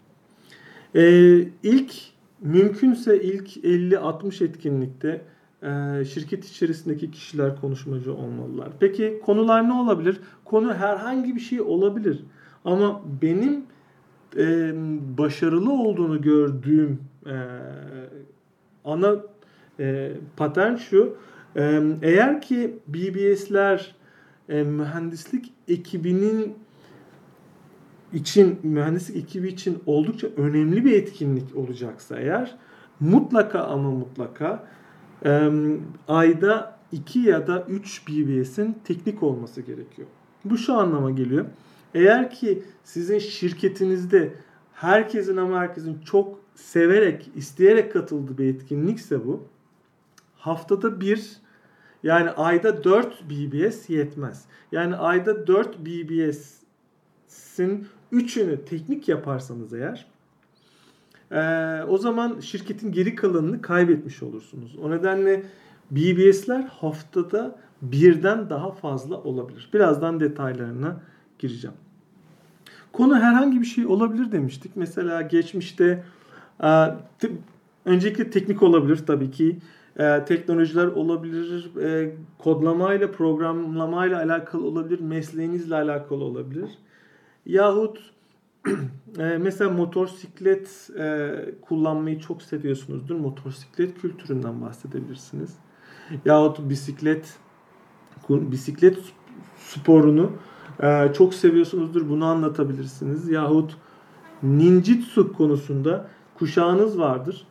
Ee, 0.95 1.37
ilk 1.63 1.93
mümkünse 2.41 3.21
ilk 3.21 3.57
50-60 3.57 4.43
etkinlikte 4.45 5.21
e, 5.63 6.05
şirket 6.05 6.45
içerisindeki 6.45 7.11
kişiler 7.11 7.61
konuşmacı 7.61 8.13
olmalılar. 8.13 8.69
Peki 8.79 9.21
konular 9.25 9.69
ne 9.69 9.73
olabilir? 9.73 10.19
Konu 10.45 10.73
herhangi 10.73 11.35
bir 11.35 11.41
şey 11.41 11.61
olabilir. 11.61 12.23
Ama 12.65 13.01
benim 13.21 13.63
e, 14.37 14.73
başarılı 15.17 15.71
olduğunu 15.71 16.21
gördüğüm 16.21 16.99
e, 17.25 17.35
ana 18.85 19.15
e, 19.79 20.11
patern 20.37 20.75
şu. 20.75 21.17
E, 21.55 21.81
eğer 22.01 22.41
ki 22.41 22.79
BBS'ler 22.87 23.95
e, 24.49 24.63
mühendislik 24.63 25.53
ekibinin 25.67 26.55
için 28.13 28.59
mühendislik 28.63 29.17
ekibi 29.17 29.47
için 29.47 29.83
oldukça 29.85 30.27
önemli 30.37 30.85
bir 30.85 30.93
etkinlik 30.93 31.55
olacaksa 31.55 32.19
eğer 32.19 32.55
mutlaka 32.99 33.63
ama 33.63 33.91
mutlaka 33.91 34.67
e, 35.25 35.49
ayda 36.07 36.77
2 36.91 37.19
ya 37.19 37.47
da 37.47 37.65
3 37.69 38.07
BBS'in 38.07 38.77
teknik 38.83 39.23
olması 39.23 39.61
gerekiyor. 39.61 40.07
Bu 40.45 40.57
şu 40.57 40.73
anlama 40.73 41.11
geliyor. 41.11 41.45
Eğer 41.93 42.31
ki 42.31 42.63
sizin 42.83 43.19
şirketinizde 43.19 44.33
herkesin 44.73 45.37
ama 45.37 45.59
herkesin 45.59 45.99
çok 46.01 46.39
severek, 46.55 47.29
isteyerek 47.35 47.93
katıldığı 47.93 48.37
bir 48.37 48.45
etkinlikse 48.45 49.25
bu 49.25 49.43
haftada 50.35 51.01
bir 51.01 51.31
yani 52.03 52.29
ayda 52.29 52.83
4 52.83 53.23
BBS 53.29 53.89
yetmez. 53.89 54.45
Yani 54.71 54.95
ayda 54.95 55.47
4 55.47 55.85
BBS'in 57.35 57.87
3'ünü 58.13 58.65
teknik 58.65 59.09
yaparsanız 59.09 59.73
eğer 59.73 60.05
e, 61.31 61.83
o 61.83 61.97
zaman 61.97 62.39
şirketin 62.39 62.91
geri 62.91 63.15
kalanını 63.15 63.61
kaybetmiş 63.61 64.23
olursunuz. 64.23 64.75
O 64.83 64.91
nedenle 64.91 65.43
BBS'ler 65.91 66.61
haftada 66.61 67.55
birden 67.81 68.49
daha 68.49 68.71
fazla 68.71 69.17
olabilir. 69.17 69.69
Birazdan 69.73 70.19
detaylarına 70.19 71.01
gireceğim. 71.39 71.75
Konu 72.91 73.15
herhangi 73.19 73.61
bir 73.61 73.65
şey 73.65 73.85
olabilir 73.85 74.31
demiştik. 74.31 74.71
Mesela 74.75 75.21
geçmişte 75.21 76.03
e, 76.63 76.87
öncelikle 77.85 78.29
teknik 78.29 78.63
olabilir 78.63 78.97
tabii 79.07 79.31
ki. 79.31 79.57
E, 79.99 80.25
teknolojiler 80.25 80.87
olabilir, 80.87 81.71
e, 81.81 82.15
kodlamayla, 82.37 83.11
programlamayla 83.11 84.17
alakalı 84.17 84.67
olabilir, 84.67 84.99
mesleğinizle 84.99 85.75
alakalı 85.75 86.23
olabilir. 86.23 86.69
Yahut 87.45 87.99
e, 89.19 89.37
mesela 89.37 89.69
motosiklet 89.69 90.89
e, 90.99 91.35
kullanmayı 91.61 92.19
çok 92.19 92.41
seviyorsunuzdur. 92.41 93.15
Motosiklet 93.15 94.01
kültüründen 94.01 94.61
bahsedebilirsiniz. 94.61 95.55
yahut 96.25 96.59
bisiklet 96.69 97.37
bisiklet 98.29 98.97
sporunu 99.57 100.31
e, 100.83 101.13
çok 101.13 101.33
seviyorsunuzdur. 101.33 102.09
Bunu 102.09 102.25
anlatabilirsiniz. 102.25 103.29
Yahut 103.29 103.77
ninjitsu 104.43 105.33
konusunda 105.33 106.07
kuşağınız 106.37 106.99
vardır. 106.99 107.47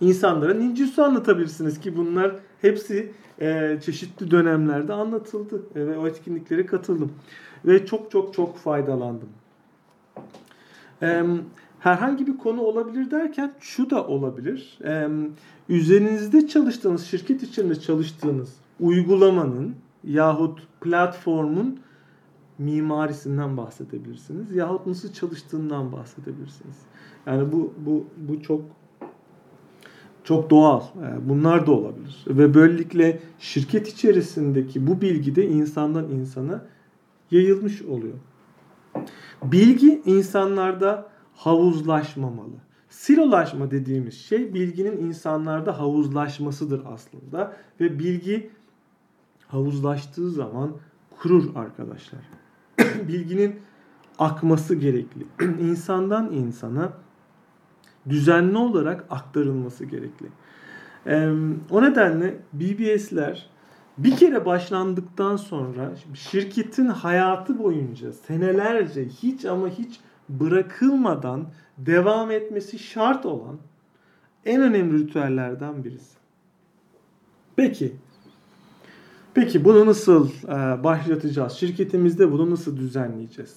İnsanlara 0.00 0.54
ninjitsu 0.54 1.02
anlatabilirsiniz 1.02 1.80
ki 1.80 1.96
bunlar 1.96 2.36
hepsi 2.60 3.12
e, 3.40 3.78
çeşitli 3.82 4.30
dönemlerde 4.30 4.92
anlatıldı 4.92 5.62
e, 5.74 5.86
ve 5.86 5.98
o 5.98 6.06
etkinliklere 6.06 6.66
katıldım 6.66 7.12
ve 7.64 7.86
çok 7.86 8.10
çok 8.10 8.34
çok 8.34 8.58
faydalandım. 8.58 9.28
E, 11.02 11.22
herhangi 11.78 12.26
bir 12.26 12.36
konu 12.36 12.60
olabilir 12.60 13.10
derken 13.10 13.52
şu 13.60 13.90
da 13.90 14.06
olabilir. 14.06 14.78
E, 14.84 15.08
üzerinizde 15.68 16.48
çalıştığınız, 16.48 17.06
şirket 17.06 17.42
içinde 17.42 17.80
çalıştığınız 17.80 18.56
uygulamanın 18.80 19.74
yahut 20.04 20.68
platformun 20.80 21.80
mimarisinden 22.58 23.56
bahsedebilirsiniz 23.56 24.54
yahut 24.54 24.86
nasıl 24.86 25.12
çalıştığından 25.12 25.92
bahsedebilirsiniz. 25.92 26.76
Yani 27.26 27.52
bu 27.52 27.74
bu 27.86 28.06
bu 28.16 28.42
çok 28.42 28.62
çok 30.26 30.50
doğal. 30.50 30.82
Bunlar 31.20 31.66
da 31.66 31.72
olabilir. 31.72 32.24
Ve 32.28 32.54
böylelikle 32.54 33.20
şirket 33.38 33.88
içerisindeki 33.88 34.86
bu 34.86 35.00
bilgi 35.00 35.36
de 35.36 35.46
insandan 35.48 36.10
insana 36.10 36.64
yayılmış 37.30 37.82
oluyor. 37.82 38.14
Bilgi 39.42 40.02
insanlarda 40.06 41.08
havuzlaşmamalı. 41.34 42.54
Silolaşma 42.88 43.70
dediğimiz 43.70 44.14
şey 44.14 44.54
bilginin 44.54 44.96
insanlarda 44.96 45.78
havuzlaşmasıdır 45.78 46.82
aslında 46.86 47.56
ve 47.80 47.98
bilgi 47.98 48.50
havuzlaştığı 49.48 50.30
zaman 50.30 50.70
kurur 51.18 51.56
arkadaşlar. 51.56 52.20
Bilginin 53.08 53.56
akması 54.18 54.74
gerekli. 54.74 55.26
İnsandan 55.60 56.32
insana 56.32 56.92
düzenli 58.08 58.56
olarak 58.56 59.04
aktarılması 59.10 59.84
gerekli. 59.84 60.26
O 61.70 61.82
nedenle 61.82 62.36
BBS'ler 62.52 63.50
bir 63.98 64.16
kere 64.16 64.46
başlandıktan 64.46 65.36
sonra 65.36 65.92
şirketin 66.14 66.86
hayatı 66.86 67.58
boyunca 67.58 68.12
senelerce 68.12 69.04
hiç 69.04 69.44
ama 69.44 69.68
hiç 69.68 70.00
bırakılmadan 70.28 71.46
devam 71.78 72.30
etmesi 72.30 72.78
şart 72.78 73.26
olan 73.26 73.56
en 74.44 74.62
önemli 74.62 74.98
ritüellerden 74.98 75.84
birisi. 75.84 76.16
Peki 77.56 77.92
Peki 79.36 79.64
bunu 79.64 79.86
nasıl 79.86 80.28
e, 80.44 80.84
başlatacağız? 80.84 81.52
Şirketimizde 81.52 82.32
bunu 82.32 82.50
nasıl 82.50 82.76
düzenleyeceğiz? 82.76 83.56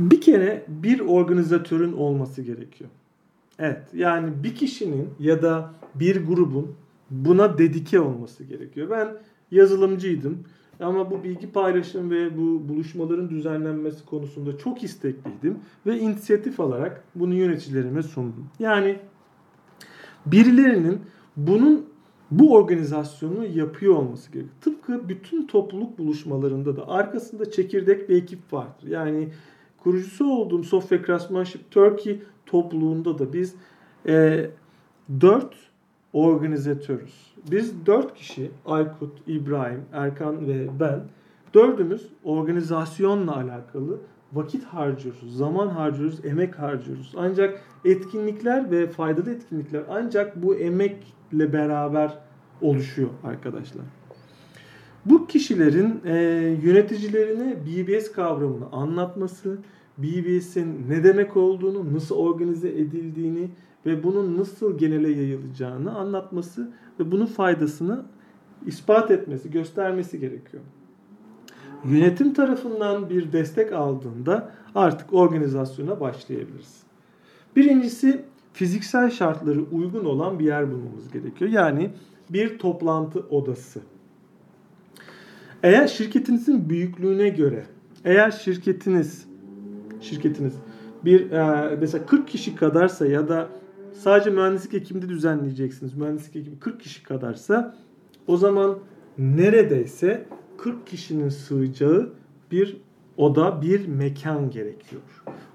Bir 0.00 0.20
kere 0.20 0.64
bir 0.68 1.00
organizatörün 1.00 1.92
olması 1.92 2.42
gerekiyor. 2.42 2.90
Evet 3.58 3.82
yani 3.94 4.42
bir 4.42 4.54
kişinin 4.54 5.08
ya 5.18 5.42
da 5.42 5.70
bir 5.94 6.26
grubun 6.26 6.74
buna 7.10 7.58
dedike 7.58 8.00
olması 8.00 8.44
gerekiyor. 8.44 8.90
Ben 8.90 9.08
yazılımcıydım 9.50 10.44
ama 10.80 11.10
bu 11.10 11.24
bilgi 11.24 11.52
paylaşım 11.52 12.10
ve 12.10 12.38
bu 12.38 12.68
buluşmaların 12.68 13.30
düzenlenmesi 13.30 14.04
konusunda 14.04 14.58
çok 14.58 14.82
istekliydim 14.82 15.58
ve 15.86 15.98
inisiyatif 15.98 16.60
alarak 16.60 17.04
bunu 17.14 17.34
yöneticilerime 17.34 18.02
sundum. 18.02 18.48
Yani 18.58 18.96
birilerinin 20.26 21.00
bunun 21.36 21.86
bu 22.30 22.54
organizasyonu 22.54 23.44
yapıyor 23.44 23.94
olması 23.94 24.32
gerekiyor. 24.32 24.54
Tıpkı 24.60 25.08
bütün 25.08 25.46
topluluk 25.46 25.98
buluşmalarında 25.98 26.76
da 26.76 26.88
arkasında 26.88 27.50
çekirdek 27.50 28.08
bir 28.08 28.16
ekip 28.16 28.52
vardır. 28.52 28.86
Yani 28.88 29.28
kurucusu 29.82 30.32
olduğum 30.32 30.64
Software 30.64 31.06
Craftsmanship 31.06 31.70
Turkey 31.70 32.22
topluluğunda 32.46 33.18
da 33.18 33.32
biz 33.32 33.54
e, 34.06 34.46
4 35.20 35.54
organizatörüz. 36.12 37.34
Biz 37.50 37.86
dört 37.86 38.14
kişi 38.14 38.50
Aykut, 38.66 39.18
İbrahim, 39.26 39.84
Erkan 39.92 40.48
ve 40.48 40.66
ben 40.80 41.00
dördümüz 41.54 42.08
organizasyonla 42.24 43.36
alakalı 43.36 43.98
vakit 44.32 44.64
harcıyoruz, 44.64 45.36
zaman 45.36 45.68
harcıyoruz, 45.68 46.24
emek 46.24 46.58
harcıyoruz. 46.58 47.14
Ancak 47.16 47.60
etkinlikler 47.84 48.70
ve 48.70 48.86
faydalı 48.86 49.30
etkinlikler 49.30 49.82
ancak 49.90 50.42
bu 50.42 50.54
emekle 50.54 51.52
beraber 51.52 52.18
oluşuyor 52.60 53.10
arkadaşlar. 53.24 53.99
Bu 55.04 55.26
kişilerin 55.26 56.00
e, 56.04 56.14
yöneticilerine 56.62 57.56
BBS 57.66 58.12
kavramını 58.12 58.66
anlatması, 58.72 59.58
BBS'in 59.98 60.86
ne 60.88 61.04
demek 61.04 61.36
olduğunu, 61.36 61.94
nasıl 61.94 62.16
organize 62.16 62.68
edildiğini 62.68 63.50
ve 63.86 64.02
bunun 64.02 64.38
nasıl 64.38 64.78
genele 64.78 65.10
yayılacağını 65.10 65.94
anlatması 65.98 66.70
ve 67.00 67.10
bunun 67.10 67.26
faydasını 67.26 68.04
ispat 68.66 69.10
etmesi, 69.10 69.50
göstermesi 69.50 70.20
gerekiyor. 70.20 70.62
Yönetim 71.84 72.34
tarafından 72.34 73.10
bir 73.10 73.32
destek 73.32 73.72
aldığında 73.72 74.52
artık 74.74 75.12
organizasyona 75.12 76.00
başlayabiliriz. 76.00 76.82
Birincisi 77.56 78.24
fiziksel 78.52 79.10
şartları 79.10 79.64
uygun 79.72 80.04
olan 80.04 80.38
bir 80.38 80.44
yer 80.44 80.72
bulmamız 80.72 81.10
gerekiyor. 81.12 81.50
Yani 81.50 81.90
bir 82.30 82.58
toplantı 82.58 83.20
odası. 83.20 83.80
Eğer 85.62 85.86
şirketinizin 85.86 86.70
büyüklüğüne 86.70 87.28
göre, 87.28 87.64
eğer 88.04 88.30
şirketiniz 88.30 89.26
şirketiniz 90.00 90.54
bir 91.04 91.30
e, 91.30 91.76
mesela 91.80 92.06
40 92.06 92.28
kişi 92.28 92.56
kadarsa 92.56 93.06
ya 93.06 93.28
da 93.28 93.48
sadece 93.92 94.30
mühendislik 94.30 94.74
ekibinde 94.74 95.08
düzenleyeceksiniz. 95.08 95.94
Mühendislik 95.94 96.36
ekibi 96.36 96.58
40 96.58 96.80
kişi 96.80 97.02
kadarsa 97.02 97.76
o 98.26 98.36
zaman 98.36 98.78
neredeyse 99.18 100.26
40 100.58 100.86
kişinin 100.86 101.28
sığacağı 101.28 102.12
bir 102.50 102.76
oda, 103.16 103.62
bir 103.62 103.88
mekan 103.88 104.50
gerekiyor. 104.50 105.02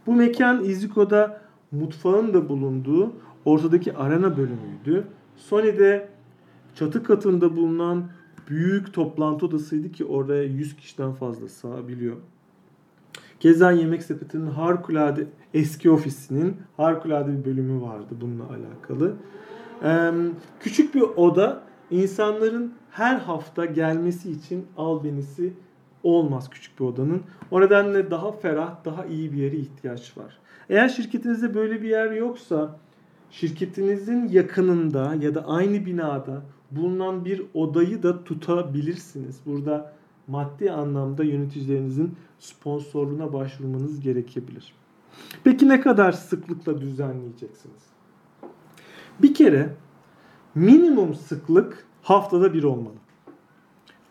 Bu 0.05 0.13
mekan 0.13 0.63
İziko'da 0.63 1.41
mutfağın 1.71 2.33
da 2.33 2.49
bulunduğu 2.49 3.13
ortadaki 3.45 3.93
arena 3.93 4.37
bölümüydü. 4.37 5.07
Sony'de 5.37 6.09
çatı 6.75 7.03
katında 7.03 7.55
bulunan 7.55 8.03
büyük 8.49 8.93
toplantı 8.93 9.45
odasıydı 9.45 9.91
ki 9.91 10.05
oraya 10.05 10.43
100 10.43 10.75
kişiden 10.75 11.12
fazla 11.12 11.49
sığabiliyor. 11.49 12.17
Keza 13.39 13.71
Yemek 13.71 14.03
Sepeti'nin 14.03 14.47
harikulade 14.47 15.27
eski 15.53 15.91
ofisinin 15.91 16.58
harikulade 16.77 17.39
bir 17.39 17.45
bölümü 17.45 17.81
vardı 17.81 18.15
bununla 18.21 18.43
alakalı. 18.43 19.13
Ee, 19.84 20.12
küçük 20.60 20.95
bir 20.95 21.01
oda 21.01 21.63
insanların 21.91 22.73
her 22.91 23.15
hafta 23.15 23.65
gelmesi 23.65 24.31
için 24.31 24.65
albenisi 24.77 25.53
olmaz 26.03 26.49
küçük 26.49 26.79
bir 26.79 26.86
odanın. 26.86 27.21
O 27.51 27.62
nedenle 27.62 28.12
daha 28.12 28.31
ferah, 28.31 28.86
daha 28.86 29.05
iyi 29.05 29.31
bir 29.31 29.38
yere 29.38 29.55
ihtiyaç 29.55 30.17
var. 30.17 30.38
Eğer 30.69 30.89
şirketinizde 30.89 31.53
böyle 31.53 31.81
bir 31.81 31.89
yer 31.89 32.12
yoksa 32.12 32.79
şirketinizin 33.31 34.27
yakınında 34.27 35.15
ya 35.21 35.36
da 35.36 35.47
aynı 35.47 35.86
binada 35.86 36.41
bulunan 36.75 37.25
bir 37.25 37.41
odayı 37.53 38.03
da 38.03 38.23
tutabilirsiniz. 38.23 39.39
Burada 39.45 39.93
maddi 40.27 40.71
anlamda 40.71 41.23
yöneticilerinizin 41.23 42.15
sponsorluğuna 42.39 43.33
başvurmanız 43.33 43.99
gerekebilir. 43.99 44.73
Peki 45.43 45.69
ne 45.69 45.81
kadar 45.81 46.11
sıklıkla 46.11 46.81
düzenleyeceksiniz? 46.81 47.83
Bir 49.21 49.33
kere 49.33 49.75
minimum 50.55 51.15
sıklık 51.15 51.88
haftada 52.01 52.53
bir 52.53 52.63
olmalı. 52.63 52.95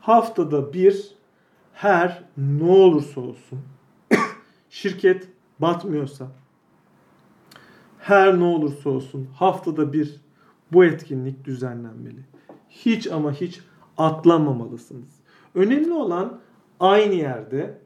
Haftada 0.00 0.72
bir 0.72 1.14
her 1.72 2.24
ne 2.36 2.70
olursa 2.70 3.20
olsun 3.20 3.58
şirket 4.70 5.28
batmıyorsa 5.58 6.28
her 7.98 8.38
ne 8.38 8.44
olursa 8.44 8.90
olsun 8.90 9.28
haftada 9.34 9.92
bir 9.92 10.20
bu 10.72 10.84
etkinlik 10.84 11.44
düzenlenmeli. 11.44 12.33
Hiç 12.74 13.06
ama 13.06 13.32
hiç 13.32 13.60
atlamamalısınız. 13.98 15.20
Önemli 15.54 15.92
olan 15.92 16.40
aynı 16.80 17.14
yerde, 17.14 17.78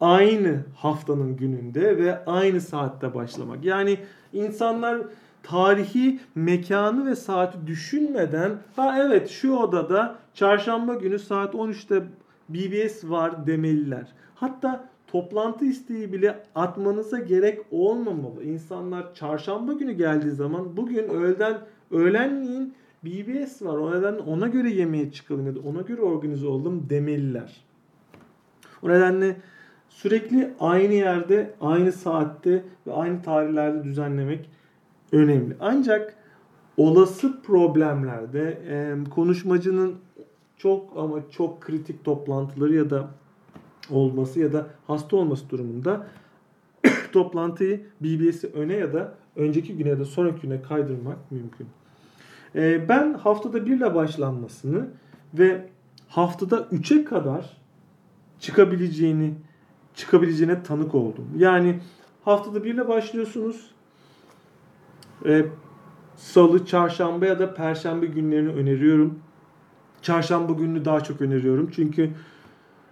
aynı 0.00 0.64
haftanın 0.74 1.36
gününde 1.36 1.96
ve 1.96 2.24
aynı 2.24 2.60
saatte 2.60 3.14
başlamak. 3.14 3.64
Yani 3.64 3.98
insanlar 4.32 4.98
tarihi 5.42 6.20
mekanı 6.34 7.06
ve 7.06 7.16
saati 7.16 7.66
düşünmeden 7.66 8.58
ha 8.76 8.98
evet 9.02 9.28
şu 9.28 9.52
odada 9.52 10.16
çarşamba 10.34 10.94
günü 10.94 11.18
saat 11.18 11.54
13'te 11.54 12.02
BBS 12.48 13.04
var 13.04 13.46
demeliler. 13.46 14.06
Hatta 14.34 14.88
toplantı 15.06 15.64
isteği 15.64 16.12
bile 16.12 16.42
atmanıza 16.54 17.18
gerek 17.18 17.60
olmamalı. 17.70 18.44
İnsanlar 18.44 19.14
çarşamba 19.14 19.72
günü 19.72 19.92
geldiği 19.92 20.30
zaman 20.30 20.76
bugün 20.76 21.08
öğleden 21.08 21.58
öğlenliğin 21.90 22.74
BBS 23.04 23.62
var. 23.62 23.76
O 23.76 23.98
nedenle 23.98 24.20
ona 24.20 24.48
göre 24.48 24.70
yemeğe 24.70 25.12
çıkalım 25.12 25.46
ya 25.46 25.54
da 25.54 25.60
ona 25.60 25.80
göre 25.80 26.02
organize 26.02 26.46
oldum 26.46 26.86
demeliler. 26.90 27.64
O 28.82 28.88
nedenle 28.88 29.36
sürekli 29.88 30.54
aynı 30.60 30.94
yerde, 30.94 31.54
aynı 31.60 31.92
saatte 31.92 32.64
ve 32.86 32.92
aynı 32.92 33.22
tarihlerde 33.22 33.84
düzenlemek 33.84 34.50
önemli. 35.12 35.56
Ancak 35.60 36.14
olası 36.76 37.42
problemlerde 37.42 38.58
konuşmacının 39.10 39.96
çok 40.56 40.96
ama 40.96 41.30
çok 41.30 41.60
kritik 41.60 42.04
toplantıları 42.04 42.74
ya 42.74 42.90
da 42.90 43.10
olması 43.90 44.40
ya 44.40 44.52
da 44.52 44.66
hasta 44.86 45.16
olması 45.16 45.50
durumunda 45.50 46.06
toplantıyı 47.12 47.86
BBS'i 48.00 48.46
öne 48.46 48.74
ya 48.74 48.92
da 48.92 49.14
önceki 49.36 49.76
güne 49.76 49.88
ya 49.88 49.98
da 49.98 50.04
sonraki 50.04 50.40
güne 50.40 50.62
kaydırmak 50.62 51.30
mümkün. 51.30 51.66
E, 52.54 52.88
ben 52.88 53.14
haftada 53.14 53.66
birle 53.66 53.94
başlanmasını 53.94 54.88
ve 55.34 55.68
haftada 56.08 56.68
üçe 56.70 57.04
kadar 57.04 57.56
çıkabileceğini 58.40 59.34
çıkabileceğine 59.94 60.62
tanık 60.62 60.94
oldum. 60.94 61.28
Yani 61.36 61.80
haftada 62.24 62.64
birle 62.64 62.88
başlıyorsunuz. 62.88 63.70
E, 65.26 65.46
Salı, 66.16 66.66
çarşamba 66.66 67.26
ya 67.26 67.38
da 67.38 67.54
perşembe 67.54 68.06
günlerini 68.06 68.48
öneriyorum. 68.48 69.18
Çarşamba 70.02 70.52
gününü 70.52 70.84
daha 70.84 71.00
çok 71.00 71.20
öneriyorum. 71.20 71.70
Çünkü 71.74 72.10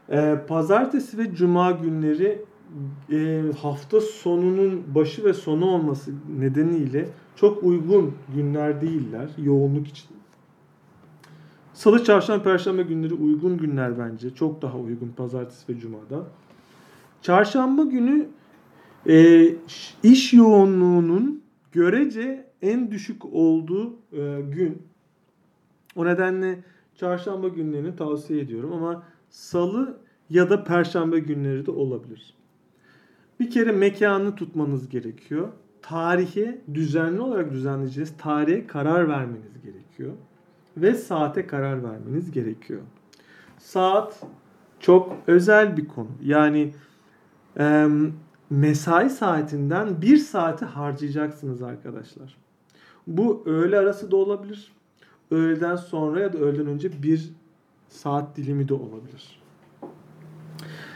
e, 0.08 0.38
pazartesi 0.48 1.18
ve 1.18 1.34
cuma 1.34 1.70
günleri 1.70 2.44
e, 3.12 3.42
hafta 3.62 4.00
sonunun 4.00 4.94
başı 4.94 5.24
ve 5.24 5.32
sonu 5.32 5.66
olması 5.66 6.10
nedeniyle 6.38 7.08
çok 7.40 7.62
uygun 7.62 8.14
günler 8.34 8.80
değiller 8.80 9.28
yoğunluk 9.38 9.88
için. 9.88 10.08
Salı, 11.72 12.04
çarşamba, 12.04 12.42
perşembe 12.42 12.82
günleri 12.82 13.14
uygun 13.14 13.58
günler 13.58 13.98
bence. 13.98 14.34
Çok 14.34 14.62
daha 14.62 14.78
uygun 14.78 15.08
pazartesi 15.08 15.72
ve 15.72 15.80
cumada. 15.80 16.26
Çarşamba 17.22 17.84
günü 17.84 18.28
e, 19.06 19.46
iş 20.02 20.32
yoğunluğunun 20.32 21.42
görece 21.72 22.46
en 22.62 22.90
düşük 22.90 23.24
olduğu 23.24 23.96
e, 24.12 24.40
gün. 24.40 24.82
O 25.96 26.04
nedenle 26.04 26.64
çarşamba 26.94 27.48
günlerini 27.48 27.96
tavsiye 27.96 28.40
ediyorum 28.40 28.72
ama 28.72 29.02
salı 29.30 29.98
ya 30.30 30.50
da 30.50 30.64
perşembe 30.64 31.18
günleri 31.18 31.66
de 31.66 31.70
olabilir. 31.70 32.34
Bir 33.40 33.50
kere 33.50 33.72
mekanı 33.72 34.34
tutmanız 34.34 34.88
gerekiyor. 34.88 35.48
Tarihe 35.88 36.60
düzenli 36.74 37.20
olarak 37.20 37.52
düzenleyeceğiz. 37.52 38.12
Tarihe 38.18 38.66
karar 38.66 39.08
vermeniz 39.08 39.62
gerekiyor. 39.64 40.12
Ve 40.76 40.94
saate 40.94 41.46
karar 41.46 41.84
vermeniz 41.84 42.30
gerekiyor. 42.30 42.80
Saat 43.58 44.22
çok 44.80 45.16
özel 45.26 45.76
bir 45.76 45.88
konu. 45.88 46.08
Yani 46.22 46.74
e, 47.58 47.86
mesai 48.50 49.10
saatinden 49.10 50.02
bir 50.02 50.16
saati 50.16 50.64
harcayacaksınız 50.64 51.62
arkadaşlar. 51.62 52.36
Bu 53.06 53.42
öğle 53.46 53.78
arası 53.78 54.10
da 54.10 54.16
olabilir. 54.16 54.72
Öğleden 55.30 55.76
sonra 55.76 56.20
ya 56.20 56.32
da 56.32 56.38
öğleden 56.38 56.66
önce 56.66 57.02
bir 57.02 57.32
saat 57.88 58.36
dilimi 58.36 58.68
de 58.68 58.74
olabilir. 58.74 59.42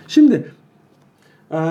Şimdi 0.08 0.52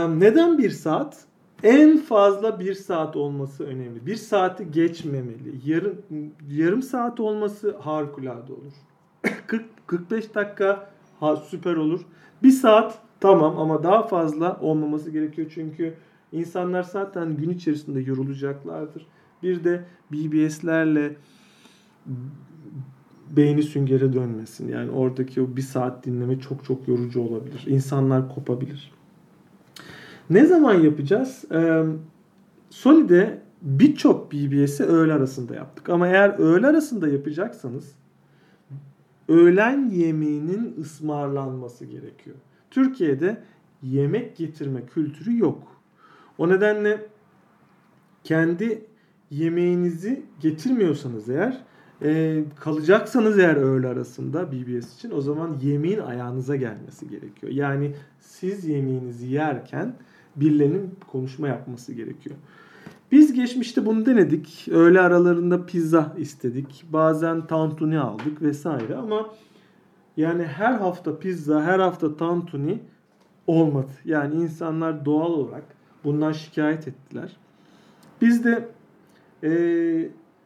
neden 0.10 0.58
bir 0.58 0.70
saat? 0.70 1.31
En 1.64 1.98
fazla 1.98 2.60
bir 2.60 2.74
saat 2.74 3.16
olması 3.16 3.64
önemli. 3.64 4.06
Bir 4.06 4.16
saati 4.16 4.72
geçmemeli. 4.72 5.62
Yarım, 5.66 6.02
yarım 6.50 6.82
saat 6.82 7.20
olması 7.20 7.78
harikulade 7.78 8.54
olur. 8.54 8.74
40 9.48 9.66
45 9.88 10.36
dakika 10.36 10.90
ha, 11.20 11.36
süper 11.36 11.76
olur. 11.76 12.02
Bir 12.44 12.52
saat 12.52 13.00
tamam 13.20 13.60
ama 13.60 13.84
daha 13.84 14.08
fazla 14.08 14.60
olmaması 14.62 15.12
gerekiyor 15.12 15.52
çünkü 15.54 15.94
insanlar 16.32 16.84
zaten 16.84 17.38
gün 17.38 17.50
içerisinde 17.50 18.00
yorulacaklardır. 18.00 19.08
Bir 19.44 19.64
de 19.64 19.86
BBS'lerle 20.12 21.16
beyni 23.30 23.64
süngere 23.64 24.14
dönmesin. 24.14 24.68
Yani 24.68 24.92
oradaki 24.92 25.42
o 25.42 25.56
bir 25.56 25.62
saat 25.62 26.06
dinleme 26.06 26.40
çok 26.40 26.66
çok 26.66 26.88
yorucu 26.88 27.22
olabilir. 27.22 27.64
İnsanlar 27.68 28.36
kopabilir. 28.36 28.92
Ne 30.30 30.46
zaman 30.46 30.74
yapacağız? 30.74 31.46
Ee, 31.52 31.84
Sony'de 32.70 33.42
birçok 33.62 34.32
BBS'i 34.32 34.84
öğle 34.84 35.14
arasında 35.14 35.56
yaptık. 35.56 35.90
Ama 35.90 36.08
eğer 36.08 36.40
öğle 36.40 36.68
arasında 36.68 37.08
yapacaksanız 37.08 37.96
öğlen 39.28 39.90
yemeğinin 39.90 40.76
ısmarlanması 40.82 41.86
gerekiyor. 41.86 42.36
Türkiye'de 42.72 43.44
yemek 43.84 44.38
getirme 44.38 44.86
kültürü 44.86 45.38
yok. 45.38 45.82
O 46.38 46.50
nedenle 46.50 47.06
kendi 48.24 48.86
yemeğinizi 49.32 50.26
getirmiyorsanız 50.40 51.30
eğer 51.30 51.62
e, 52.02 52.44
kalacaksanız 52.60 53.40
eğer 53.40 53.56
öğle 53.56 53.88
arasında 53.88 54.52
BBS 54.52 54.96
için 54.96 55.12
o 55.12 55.22
zaman 55.22 55.58
yemeğin 55.62 56.00
ayağınıza 56.00 56.56
gelmesi 56.56 57.10
gerekiyor. 57.10 57.54
Yani 57.54 57.96
siz 58.20 58.66
yemeğinizi 58.66 59.28
yerken 59.28 59.96
birilerinin 60.36 60.90
konuşma 61.12 61.48
yapması 61.48 61.94
gerekiyor. 61.94 62.36
Biz 63.12 63.34
geçmişte 63.34 63.86
bunu 63.86 64.06
denedik. 64.06 64.68
Öğle 64.72 65.02
aralarında 65.02 65.66
pizza 65.66 66.14
istedik. 66.18 66.86
Bazen 66.90 67.48
tantuni 67.48 68.00
aldık 68.00 68.42
vesaire 68.42 68.96
ama 68.96 69.30
yani 70.18 70.44
her 70.44 70.74
hafta 70.74 71.20
pizza, 71.20 71.64
her 71.64 71.80
hafta 71.80 72.18
tantuni 72.18 72.80
olmadı. 73.48 73.92
Yani 74.06 74.36
insanlar 74.36 75.06
doğal 75.06 75.32
olarak 75.32 75.64
bundan 76.04 76.32
şikayet 76.32 76.88
ettiler. 76.88 77.38
Biz 78.22 78.44
de 78.44 78.70
e, 79.44 79.52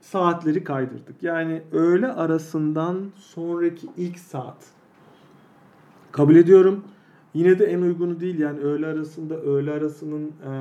saatleri 0.01 0.63
kaydırdık. 0.63 1.23
Yani 1.23 1.61
öğle 1.71 2.07
arasından 2.07 3.05
sonraki 3.17 3.87
ilk 3.97 4.19
saat. 4.19 4.57
Kabul 6.11 6.35
ediyorum. 6.35 6.83
Yine 7.35 7.59
de 7.59 7.65
en 7.65 7.81
uygunu 7.81 8.19
değil. 8.19 8.39
Yani 8.39 8.59
öğle 8.59 8.87
arasında 8.87 9.41
öğle 9.41 9.71
arasının 9.71 10.27
e, 10.27 10.51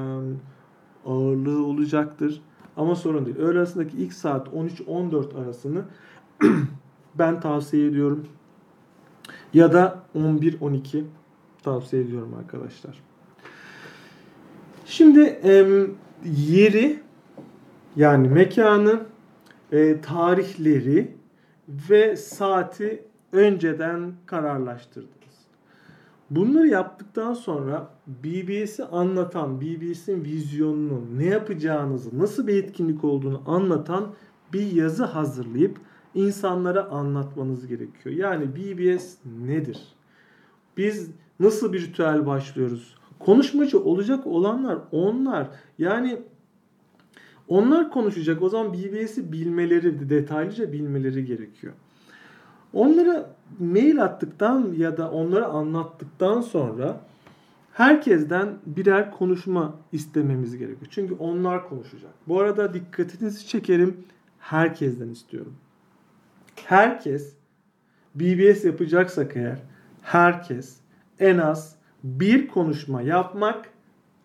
ağırlığı 1.06 1.66
olacaktır. 1.66 2.42
Ama 2.76 2.94
sorun 2.94 3.26
değil. 3.26 3.36
Öğle 3.36 3.58
arasındaki 3.58 3.96
ilk 3.96 4.12
saat 4.12 4.48
13-14 4.48 5.44
arasını 5.44 5.84
ben 7.14 7.40
tavsiye 7.40 7.86
ediyorum. 7.86 8.26
Ya 9.54 9.72
da 9.72 10.02
11-12 10.16 11.02
tavsiye 11.62 12.02
ediyorum 12.02 12.34
arkadaşlar. 12.38 13.02
Şimdi 14.86 15.20
e, 15.44 15.86
yeri 16.24 17.00
yani 17.96 18.28
mekanı, 18.28 19.00
e, 19.72 20.00
tarihleri 20.00 21.16
ve 21.68 22.16
saati 22.16 23.02
önceden 23.32 24.12
kararlaştırdınız. 24.26 25.23
Bunları 26.36 26.68
yaptıktan 26.68 27.34
sonra 27.34 27.90
BBS'i 28.06 28.84
anlatan, 28.84 29.60
BBS'in 29.60 30.24
vizyonunu, 30.24 31.02
ne 31.16 31.24
yapacağınızı, 31.24 32.18
nasıl 32.18 32.46
bir 32.46 32.64
etkinlik 32.64 33.04
olduğunu 33.04 33.42
anlatan 33.46 34.14
bir 34.52 34.72
yazı 34.72 35.04
hazırlayıp 35.04 35.78
insanlara 36.14 36.84
anlatmanız 36.84 37.66
gerekiyor. 37.66 38.16
Yani 38.16 38.56
BBS 38.56 39.16
nedir? 39.46 39.82
Biz 40.76 41.10
nasıl 41.40 41.72
bir 41.72 41.80
ritüel 41.80 42.26
başlıyoruz? 42.26 42.94
Konuşmacı 43.18 43.84
olacak 43.84 44.26
olanlar 44.26 44.78
onlar. 44.92 45.48
Yani 45.78 46.18
onlar 47.48 47.90
konuşacak. 47.90 48.42
O 48.42 48.48
zaman 48.48 48.72
BBS'i 48.72 49.32
bilmeleri, 49.32 50.10
detaylıca 50.10 50.72
bilmeleri 50.72 51.24
gerekiyor. 51.24 51.72
Onlara 52.74 53.30
mail 53.58 54.04
attıktan 54.04 54.74
ya 54.76 54.96
da 54.96 55.10
onlara 55.10 55.46
anlattıktan 55.46 56.40
sonra 56.40 57.00
herkesten 57.72 58.48
birer 58.66 59.10
konuşma 59.10 59.74
istememiz 59.92 60.56
gerekiyor. 60.56 60.90
Çünkü 60.90 61.14
onlar 61.14 61.68
konuşacak. 61.68 62.10
Bu 62.28 62.40
arada 62.40 62.74
dikkatinizi 62.74 63.46
çekerim. 63.46 63.96
Herkesten 64.38 65.08
istiyorum. 65.08 65.54
Herkes 66.64 67.32
BBS 68.14 68.64
yapacaksak 68.64 69.36
eğer 69.36 69.58
herkes 70.02 70.76
en 71.18 71.38
az 71.38 71.76
bir 72.04 72.48
konuşma 72.48 73.02
yapmak 73.02 73.68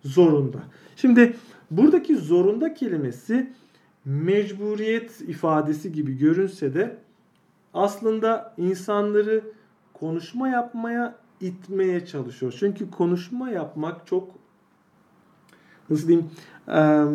zorunda. 0.04 0.58
Şimdi 0.96 1.36
buradaki 1.72 2.16
zorunda 2.16 2.74
kelimesi 2.74 3.54
mecburiyet 4.06 5.22
ifadesi 5.22 5.92
gibi 5.92 6.18
görünse 6.18 6.74
de 6.74 6.98
aslında 7.74 8.54
insanları 8.58 9.42
konuşma 9.94 10.50
yapmaya 10.50 11.16
itmeye 11.42 12.06
çalışıyor. 12.06 12.56
Çünkü 12.60 12.92
konuşma 12.92 13.50
yapmak 13.50 14.08
çok 14.08 14.30
nasıl 15.90 16.08
diyeyim 16.08 16.30
e, 16.68 17.06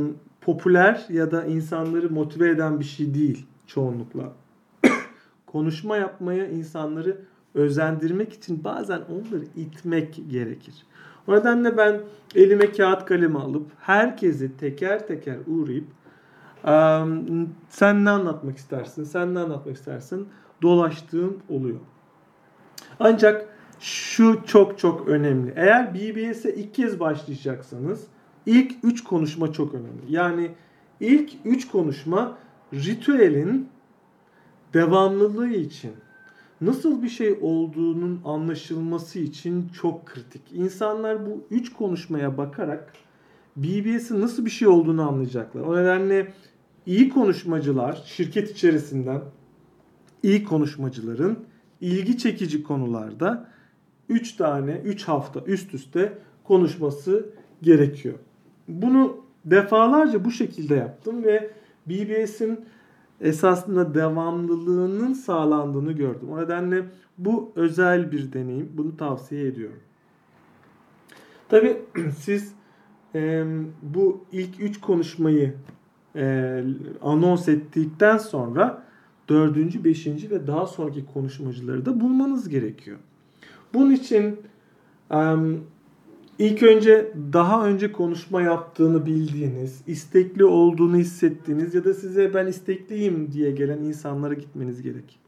popüler 0.40 1.06
ya 1.08 1.30
da 1.30 1.44
insanları 1.44 2.10
motive 2.10 2.50
eden 2.50 2.80
bir 2.80 2.84
şey 2.84 3.14
değil 3.14 3.46
çoğunlukla. 3.66 4.32
konuşma 5.46 5.96
yapmaya 5.96 6.48
insanları 6.48 7.20
özendirmek 7.54 8.32
için 8.32 8.64
bazen 8.64 9.00
onları 9.00 9.44
itmek 9.56 10.20
gerekir. 10.30 10.74
O 11.26 11.34
nedenle 11.34 11.76
ben 11.76 12.00
elime 12.34 12.72
kağıt 12.72 13.04
kalemi 13.04 13.38
alıp 13.38 13.66
herkesi 13.80 14.56
teker 14.56 15.06
teker 15.06 15.36
uğrayıp 15.46 15.84
sen 17.68 18.04
ne 18.04 18.10
anlatmak 18.10 18.56
istersin, 18.56 19.04
sen 19.04 19.34
ne 19.34 19.38
anlatmak 19.38 19.76
istersin 19.76 20.28
dolaştığım 20.62 21.38
oluyor. 21.48 21.80
Ancak 23.00 23.48
şu 23.80 24.40
çok 24.46 24.78
çok 24.78 25.08
önemli. 25.08 25.52
Eğer 25.56 25.94
BBS'e 25.94 26.54
ilk 26.54 26.74
kez 26.74 27.00
başlayacaksanız 27.00 28.06
ilk 28.46 28.72
3 28.82 29.04
konuşma 29.04 29.52
çok 29.52 29.74
önemli. 29.74 30.02
Yani 30.08 30.50
ilk 31.00 31.32
3 31.44 31.68
konuşma 31.68 32.38
ritüelin 32.72 33.68
devamlılığı 34.74 35.48
için 35.48 35.92
nasıl 36.60 37.02
bir 37.02 37.08
şey 37.08 37.38
olduğunun 37.42 38.20
anlaşılması 38.24 39.18
için 39.18 39.68
çok 39.68 40.06
kritik. 40.06 40.42
İnsanlar 40.52 41.26
bu 41.26 41.44
3 41.50 41.72
konuşmaya 41.72 42.38
bakarak 42.38 42.92
BBS'in 43.56 44.20
nasıl 44.20 44.44
bir 44.44 44.50
şey 44.50 44.68
olduğunu 44.68 45.08
anlayacaklar. 45.08 45.60
O 45.60 45.76
nedenle 45.76 46.32
iyi 46.86 47.08
konuşmacılar 47.08 48.02
şirket 48.06 48.50
içerisinden 48.50 49.20
iyi 50.22 50.44
konuşmacıların 50.44 51.38
ilgi 51.80 52.18
çekici 52.18 52.62
konularda 52.62 53.48
3 54.08 54.36
tane 54.36 54.80
3 54.84 55.04
hafta 55.04 55.40
üst 55.40 55.74
üste 55.74 56.18
konuşması 56.44 57.26
gerekiyor. 57.62 58.14
Bunu 58.68 59.16
defalarca 59.44 60.24
bu 60.24 60.30
şekilde 60.30 60.74
yaptım 60.74 61.24
ve 61.24 61.50
BBS'in 61.86 62.60
esasında 63.20 63.94
devamlılığının 63.94 65.12
sağlandığını 65.12 65.92
gördüm. 65.92 66.28
O 66.32 66.40
nedenle 66.40 66.84
bu 67.18 67.52
özel 67.56 68.12
bir 68.12 68.32
deneyim. 68.32 68.72
Bunu 68.74 68.96
tavsiye 68.96 69.46
ediyorum. 69.46 69.80
Tabi 71.48 71.76
siz 72.18 72.54
e, 73.14 73.44
bu 73.82 74.24
ilk 74.32 74.60
üç 74.60 74.80
konuşmayı 74.80 75.54
e, 76.16 76.64
anons 77.02 77.48
ettikten 77.48 78.18
sonra 78.18 78.82
dördüncü, 79.28 79.84
beşinci 79.84 80.30
ve 80.30 80.46
daha 80.46 80.66
sonraki 80.66 81.06
konuşmacıları 81.06 81.86
da 81.86 82.00
bulmanız 82.00 82.48
gerekiyor. 82.48 82.98
Bunun 83.74 83.90
için 83.90 84.40
e, 85.10 85.18
ilk 86.38 86.62
önce 86.62 87.12
daha 87.32 87.66
önce 87.66 87.92
konuşma 87.92 88.42
yaptığını 88.42 89.06
bildiğiniz, 89.06 89.82
istekli 89.86 90.44
olduğunu 90.44 90.96
hissettiğiniz 90.96 91.74
ya 91.74 91.84
da 91.84 91.94
size 91.94 92.34
ben 92.34 92.46
istekliyim 92.46 93.32
diye 93.32 93.50
gelen 93.50 93.78
insanlara 93.78 94.34
gitmeniz 94.34 94.82
gerek. 94.82 95.18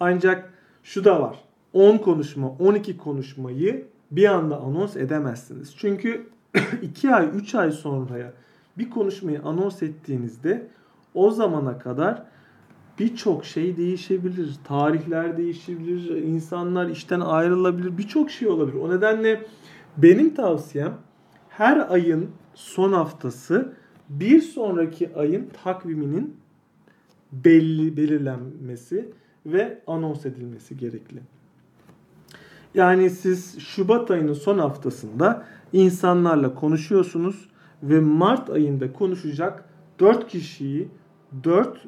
Ancak 0.00 0.52
şu 0.82 1.04
da 1.04 1.22
var. 1.22 1.44
10 1.72 1.98
konuşma, 1.98 2.48
12 2.48 2.96
konuşmayı 2.96 3.86
bir 4.10 4.24
anda 4.24 4.60
anons 4.60 4.96
edemezsiniz. 4.96 5.74
Çünkü 5.76 6.26
2 6.82 7.14
ay, 7.14 7.28
3 7.34 7.54
ay 7.54 7.70
sonraya 7.70 8.32
bir 8.78 8.90
konuşmayı 8.90 9.42
anons 9.42 9.82
ettiğinizde 9.82 10.68
o 11.14 11.30
zamana 11.30 11.78
kadar 11.78 12.22
birçok 12.98 13.44
şey 13.44 13.76
değişebilir. 13.76 14.56
Tarihler 14.64 15.36
değişebilir, 15.36 16.22
insanlar 16.22 16.88
işten 16.88 17.20
ayrılabilir, 17.20 17.98
birçok 17.98 18.30
şey 18.30 18.48
olabilir. 18.48 18.76
O 18.76 18.90
nedenle 18.90 19.46
benim 19.96 20.34
tavsiyem 20.34 20.94
her 21.48 21.92
ayın 21.92 22.30
son 22.54 22.92
haftası 22.92 23.72
bir 24.08 24.40
sonraki 24.40 25.14
ayın 25.14 25.50
takviminin 25.64 26.36
belli 27.32 27.96
belirlenmesi 27.96 29.08
ve 29.46 29.82
anons 29.86 30.26
edilmesi 30.26 30.76
gerekli. 30.76 31.20
Yani 32.74 33.10
siz 33.10 33.58
Şubat 33.58 34.10
ayının 34.10 34.32
son 34.32 34.58
haftasında 34.58 35.46
insanlarla 35.72 36.54
konuşuyorsunuz 36.54 37.48
ve 37.82 38.00
Mart 38.00 38.50
ayında 38.50 38.92
konuşacak 38.92 39.64
4 39.98 40.28
kişiyi 40.28 40.88
4 41.44 41.86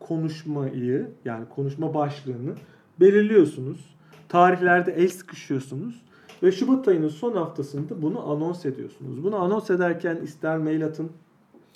konuşmayı 0.00 1.10
yani 1.24 1.44
konuşma 1.48 1.94
başlığını 1.94 2.54
belirliyorsunuz. 3.00 3.96
Tarihlerde 4.28 4.92
el 4.92 5.08
sıkışıyorsunuz 5.08 6.02
ve 6.42 6.52
Şubat 6.52 6.88
ayının 6.88 7.08
son 7.08 7.32
haftasında 7.32 8.02
bunu 8.02 8.30
anons 8.30 8.66
ediyorsunuz. 8.66 9.24
Bunu 9.24 9.36
anons 9.36 9.70
ederken 9.70 10.16
ister 10.16 10.58
mail 10.58 10.84
atın, 10.84 11.10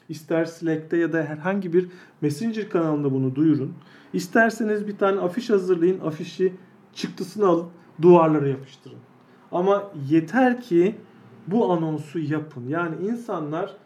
ister 0.09 0.45
Slack'te 0.45 0.97
ya 0.97 1.13
da 1.13 1.23
herhangi 1.23 1.73
bir 1.73 1.89
Messenger 2.21 2.69
kanalında 2.69 3.13
bunu 3.13 3.35
duyurun. 3.35 3.73
İsterseniz 4.13 4.87
bir 4.87 4.97
tane 4.99 5.21
afiş 5.21 5.51
hazırlayın, 5.51 6.01
afişi 6.01 6.53
çıktısını 6.93 7.47
alın, 7.47 7.67
duvarlara 8.03 8.49
yapıştırın. 8.49 8.99
Ama 9.53 9.93
yeter 10.09 10.61
ki 10.61 10.95
bu 11.47 11.73
anonsu 11.73 12.19
yapın. 12.19 12.69
Yani 12.69 13.07
insanlar 13.07 13.77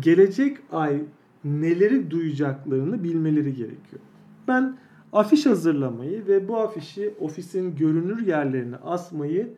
gelecek 0.00 0.58
ay 0.72 1.02
neleri 1.44 2.10
duyacaklarını 2.10 3.04
bilmeleri 3.04 3.54
gerekiyor. 3.54 4.02
Ben 4.48 4.76
afiş 5.12 5.46
hazırlamayı 5.46 6.26
ve 6.26 6.48
bu 6.48 6.56
afişi 6.56 7.14
ofisin 7.20 7.76
görünür 7.76 8.26
yerlerine 8.26 8.76
asmayı 8.76 9.54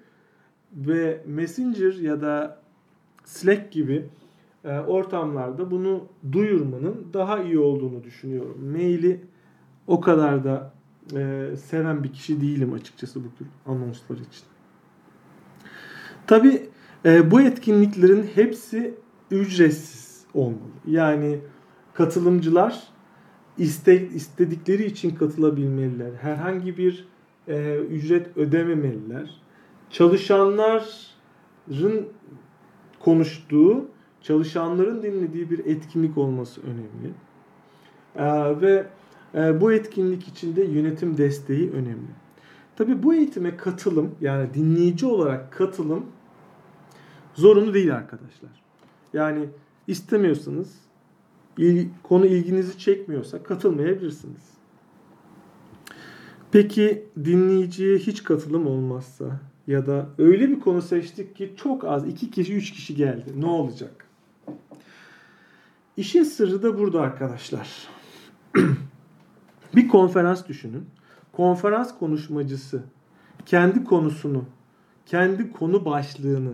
ve 0.72 1.22
Messenger 1.26 1.92
ya 1.92 2.20
da 2.20 2.60
Slack 3.24 3.72
gibi 3.72 4.08
e, 4.64 4.78
ortamlarda 4.78 5.70
bunu 5.70 6.04
duyurmanın 6.32 7.06
daha 7.12 7.42
iyi 7.42 7.58
olduğunu 7.58 8.04
düşünüyorum. 8.04 8.70
Maili 8.72 9.20
o 9.86 10.00
kadar 10.00 10.44
da 10.44 10.72
e, 11.16 11.50
seven 11.56 12.04
bir 12.04 12.12
kişi 12.12 12.40
değilim 12.40 12.72
açıkçası 12.72 13.20
bu 13.24 13.28
tür 13.38 13.46
anonslar 13.66 14.16
için. 14.16 14.44
Tabi 16.26 16.67
e, 17.04 17.30
bu 17.30 17.40
etkinliklerin 17.40 18.22
hepsi 18.34 18.94
ücretsiz 19.30 20.24
olmalı. 20.34 20.58
Yani 20.86 21.38
katılımcılar 21.94 22.82
iste, 23.58 24.08
istedikleri 24.08 24.84
için 24.84 25.14
katılabilmeliler. 25.14 26.12
Herhangi 26.20 26.78
bir 26.78 27.08
e, 27.48 27.76
ücret 27.76 28.36
ödememeliler. 28.36 29.40
Çalışanların 29.90 30.82
konuştuğu, 33.00 33.88
çalışanların 34.22 35.02
dinlediği 35.02 35.50
bir 35.50 35.58
etkinlik 35.58 36.18
olması 36.18 36.60
önemli. 36.60 37.14
E, 38.16 38.60
ve 38.60 38.86
e, 39.34 39.60
bu 39.60 39.72
etkinlik 39.72 40.28
içinde 40.28 40.64
yönetim 40.64 41.16
desteği 41.16 41.70
önemli. 41.70 42.08
Tabi 42.76 43.02
bu 43.02 43.14
eğitime 43.14 43.56
katılım 43.56 44.14
yani 44.20 44.54
dinleyici 44.54 45.06
olarak 45.06 45.52
katılım 45.52 46.06
zorunlu 47.38 47.74
değil 47.74 47.94
arkadaşlar. 47.94 48.50
Yani 49.12 49.48
istemiyorsanız 49.86 50.74
konu 52.02 52.26
ilginizi 52.26 52.78
çekmiyorsa 52.78 53.42
katılmayabilirsiniz. 53.42 54.42
Peki 56.52 57.06
dinleyiciye 57.24 57.98
hiç 57.98 58.24
katılım 58.24 58.66
olmazsa 58.66 59.40
ya 59.66 59.86
da 59.86 60.08
öyle 60.18 60.48
bir 60.48 60.60
konu 60.60 60.82
seçtik 60.82 61.36
ki 61.36 61.54
çok 61.56 61.84
az 61.84 62.08
iki 62.08 62.30
kişi 62.30 62.54
üç 62.54 62.72
kişi 62.72 62.94
geldi. 62.94 63.32
Ne 63.36 63.46
olacak? 63.46 64.04
İşin 65.96 66.22
sırrı 66.22 66.62
da 66.62 66.78
burada 66.78 67.00
arkadaşlar. 67.00 67.88
bir 69.76 69.88
konferans 69.88 70.48
düşünün. 70.48 70.86
Konferans 71.32 71.98
konuşmacısı 71.98 72.82
kendi 73.46 73.84
konusunu, 73.84 74.44
kendi 75.06 75.52
konu 75.52 75.84
başlığını 75.84 76.52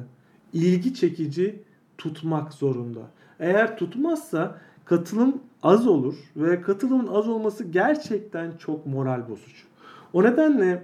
ilgi 0.55 0.95
çekici 0.95 1.63
tutmak 1.99 2.53
zorunda. 2.53 3.01
Eğer 3.41 3.77
tutmazsa 3.77 4.61
katılım 4.85 5.41
az 5.63 5.87
olur 5.87 6.15
ve 6.37 6.61
katılımın 6.61 7.07
az 7.07 7.29
olması 7.29 7.65
gerçekten 7.65 8.53
çok 8.59 8.87
moral 8.87 9.29
bozucu. 9.29 9.67
O 10.13 10.25
nedenle 10.25 10.83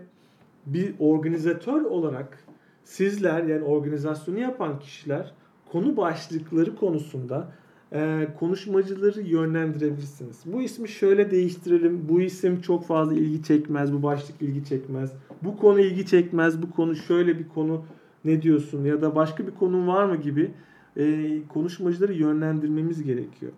bir 0.67 0.95
organizatör 0.99 1.83
olarak 1.83 2.45
sizler 2.85 3.43
yani 3.43 3.65
organizasyonu 3.65 4.39
yapan 4.39 4.79
kişiler 4.79 5.33
konu 5.73 5.97
başlıkları 5.97 6.77
konusunda 6.77 7.53
e, 7.93 8.29
konuşmacıları 8.39 9.21
yönlendirebilirsiniz. 9.21 10.37
Bu 10.45 10.63
ismi 10.63 10.89
şöyle 10.89 11.31
değiştirelim. 11.31 12.09
Bu 12.09 12.21
isim 12.21 12.61
çok 12.61 12.87
fazla 12.87 13.15
ilgi 13.15 13.43
çekmez. 13.43 13.93
Bu 13.93 14.03
başlık 14.03 14.43
ilgi 14.43 14.65
çekmez. 14.65 15.13
Bu 15.43 15.57
konu 15.57 15.81
ilgi 15.81 16.07
çekmez. 16.07 16.63
Bu 16.63 16.71
konu 16.71 16.97
şöyle 16.97 17.39
bir 17.39 17.49
konu 17.49 17.85
ne 18.25 18.43
diyorsun 18.43 18.85
ya 18.85 19.03
da 19.03 19.15
başka 19.15 19.47
bir 19.47 19.53
konun 19.53 19.89
var 19.89 20.05
mı 20.05 20.17
gibi 20.17 20.51
e, 20.97 21.29
konuşmacıları 21.49 22.13
yönlendirmemiz 22.13 23.03
gerekiyor. 23.03 23.53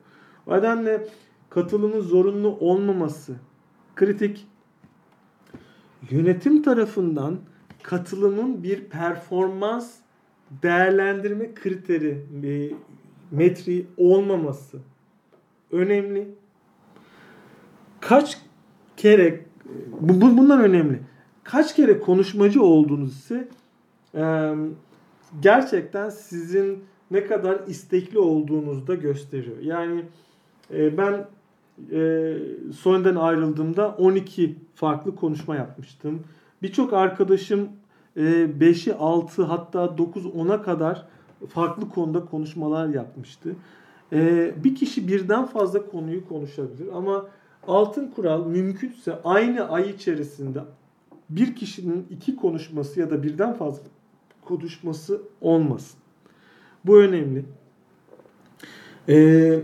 O 0.46 0.56
nedenle 0.56 1.08
katılımın 1.50 2.00
zorunlu 2.00 2.48
olmaması 2.48 3.34
kritik. 3.96 4.46
Yönetim 6.10 6.62
tarafından 6.62 7.38
katılımın 7.82 8.62
bir 8.62 8.84
performans 8.84 9.94
değerlendirme 10.62 11.54
kriteri, 11.54 12.26
bir 12.30 12.74
metri 13.30 13.86
olmaması 13.96 14.78
önemli. 15.72 16.28
Kaç 18.00 18.38
kere 18.96 19.44
bu, 20.00 20.20
bu 20.20 20.38
bundan 20.38 20.60
önemli. 20.60 21.00
Kaç 21.44 21.76
kere 21.76 22.00
konuşmacı 22.00 22.62
olduğunuz 22.62 23.12
ise 23.12 23.48
gerçekten 25.42 26.10
sizin 26.10 26.84
ne 27.10 27.24
kadar 27.24 27.66
istekli 27.66 28.18
olduğunuzu 28.18 28.86
da 28.86 28.94
gösteriyor. 28.94 29.58
Yani 29.58 30.04
e, 30.74 30.98
ben 30.98 31.26
e, 31.92 32.34
sonradan 32.76 33.16
ayrıldığımda 33.16 33.88
12 33.88 34.56
farklı 34.74 35.16
konuşma 35.16 35.56
yapmıştım. 35.56 36.20
Birçok 36.62 36.92
arkadaşım 36.92 37.68
e, 38.16 38.20
5'i 38.60 38.94
6 38.94 39.42
hatta 39.42 39.98
9 39.98 40.24
10'a 40.24 40.62
kadar 40.62 41.06
farklı 41.48 41.88
konuda 41.88 42.24
konuşmalar 42.24 42.88
yapmıştı. 42.88 43.56
E, 44.12 44.52
bir 44.64 44.74
kişi 44.74 45.08
birden 45.08 45.46
fazla 45.46 45.86
konuyu 45.86 46.28
konuşabilir 46.28 46.88
ama 46.94 47.26
altın 47.66 48.10
kural 48.10 48.46
mümkünse 48.46 49.18
aynı 49.24 49.68
ay 49.68 49.90
içerisinde 49.90 50.60
bir 51.30 51.56
kişinin 51.56 52.06
iki 52.10 52.36
konuşması 52.36 53.00
ya 53.00 53.10
da 53.10 53.22
birden 53.22 53.54
fazla 53.54 53.82
konuşması 54.52 55.22
olmasın. 55.40 56.00
Bu 56.84 57.00
önemli. 57.00 57.44
Ee, 59.08 59.60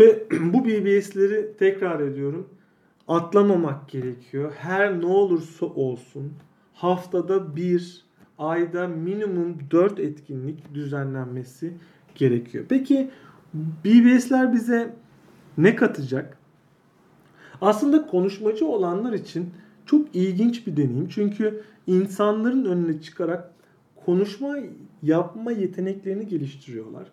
ve 0.00 0.24
bu 0.52 0.64
BBS'leri 0.64 1.56
tekrar 1.58 2.00
ediyorum. 2.00 2.48
Atlamamak 3.08 3.88
gerekiyor. 3.88 4.52
Her 4.56 5.00
ne 5.00 5.06
olursa 5.06 5.66
olsun 5.66 6.32
haftada 6.74 7.56
bir, 7.56 8.04
ayda 8.38 8.88
minimum 8.88 9.56
4 9.70 10.00
etkinlik 10.00 10.74
düzenlenmesi 10.74 11.74
gerekiyor. 12.14 12.64
Peki 12.68 13.10
BBS'ler 13.54 14.52
bize 14.52 14.94
ne 15.58 15.76
katacak? 15.76 16.38
Aslında 17.60 18.06
konuşmacı 18.06 18.66
olanlar 18.66 19.12
için 19.12 19.50
çok 19.86 20.14
ilginç 20.16 20.66
bir 20.66 20.76
deneyim. 20.76 21.08
Çünkü 21.08 21.62
insanların 21.86 22.64
önüne 22.64 23.00
çıkarak 23.00 23.57
konuşma 24.08 24.56
yapma 25.02 25.52
yeteneklerini 25.52 26.28
geliştiriyorlar. 26.28 27.06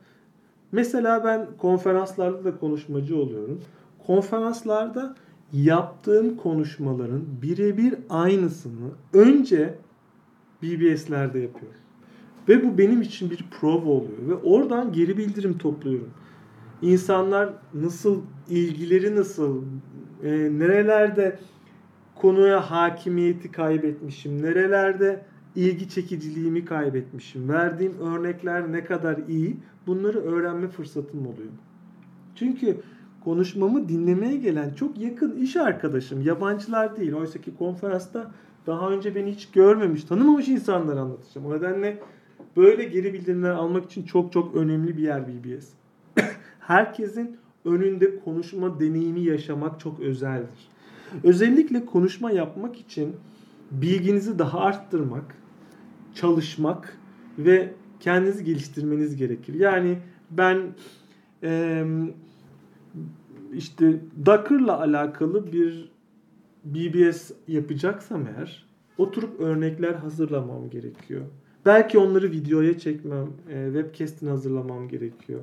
Mesela 0.71 1.23
ben 1.23 1.47
konferanslarda 1.57 2.43
da 2.43 2.57
konuşmacı 2.57 3.17
oluyorum. 3.17 3.61
Konferanslarda 4.07 5.15
yaptığım 5.53 6.37
konuşmaların 6.37 7.23
birebir 7.41 7.95
aynısını 8.09 8.89
önce 9.13 9.75
BBS'lerde 10.63 11.39
yapıyorum. 11.39 11.79
Ve 12.49 12.63
bu 12.63 12.77
benim 12.77 13.01
için 13.01 13.29
bir 13.29 13.45
prova 13.59 13.89
oluyor. 13.89 14.27
Ve 14.27 14.35
oradan 14.35 14.93
geri 14.93 15.17
bildirim 15.17 15.57
topluyorum. 15.57 16.09
İnsanlar 16.81 17.53
nasıl, 17.73 18.21
ilgileri 18.49 19.15
nasıl, 19.15 19.61
e, 20.23 20.29
nerelerde 20.31 21.39
konuya 22.15 22.71
hakimiyeti 22.71 23.51
kaybetmişim, 23.51 24.41
nerelerde 24.41 25.25
ilgi 25.55 25.89
çekiciliğimi 25.89 26.65
kaybetmişim, 26.65 27.49
verdiğim 27.49 27.99
örnekler 27.99 28.71
ne 28.71 28.83
kadar 28.83 29.17
iyi 29.27 29.57
bunları 29.87 30.19
öğrenme 30.19 30.67
fırsatım 30.67 31.19
oluyor. 31.19 31.49
Çünkü 32.35 32.77
konuşmamı 33.23 33.89
dinlemeye 33.89 34.37
gelen 34.37 34.73
çok 34.73 34.97
yakın 34.97 35.37
iş 35.37 35.55
arkadaşım, 35.55 36.21
yabancılar 36.21 36.97
değil. 36.97 37.13
Oysa 37.13 37.41
ki 37.41 37.51
konferansta 37.59 38.31
daha 38.67 38.89
önce 38.89 39.15
beni 39.15 39.31
hiç 39.31 39.51
görmemiş, 39.51 40.03
tanımamış 40.03 40.47
insanlar 40.47 40.97
anlatacağım. 40.97 41.47
O 41.47 41.55
nedenle 41.55 41.99
böyle 42.57 42.83
geri 42.83 43.13
bildirimler 43.13 43.49
almak 43.49 43.85
için 43.85 44.03
çok 44.03 44.33
çok 44.33 44.55
önemli 44.55 44.97
bir 44.97 45.03
yer 45.03 45.27
BBS. 45.27 45.69
Herkesin 46.59 47.37
önünde 47.65 48.19
konuşma 48.19 48.79
deneyimi 48.79 49.21
yaşamak 49.21 49.79
çok 49.79 49.99
özeldir. 49.99 50.69
Özellikle 51.23 51.85
konuşma 51.85 52.31
yapmak 52.31 52.79
için 52.79 53.15
bilginizi 53.71 54.39
daha 54.39 54.59
arttırmak, 54.59 55.35
çalışmak 56.15 56.97
ve 57.37 57.73
kendinizi 57.99 58.43
geliştirmeniz 58.43 59.15
gerekir. 59.15 59.53
Yani 59.53 59.97
ben 60.31 60.61
e, 61.43 61.83
işte 63.53 63.99
Docker'la 64.25 64.79
alakalı 64.79 65.51
bir 65.51 65.91
BBS 66.65 67.31
yapacaksam 67.47 68.27
eğer 68.27 68.65
oturup 68.97 69.39
örnekler 69.39 69.93
hazırlamam 69.93 70.69
gerekiyor. 70.69 71.21
Belki 71.65 71.97
onları 71.97 72.31
videoya 72.31 72.79
çekmem, 72.79 73.27
e, 73.49 73.65
webcast'ini 73.65 74.29
hazırlamam 74.29 74.87
gerekiyor. 74.87 75.41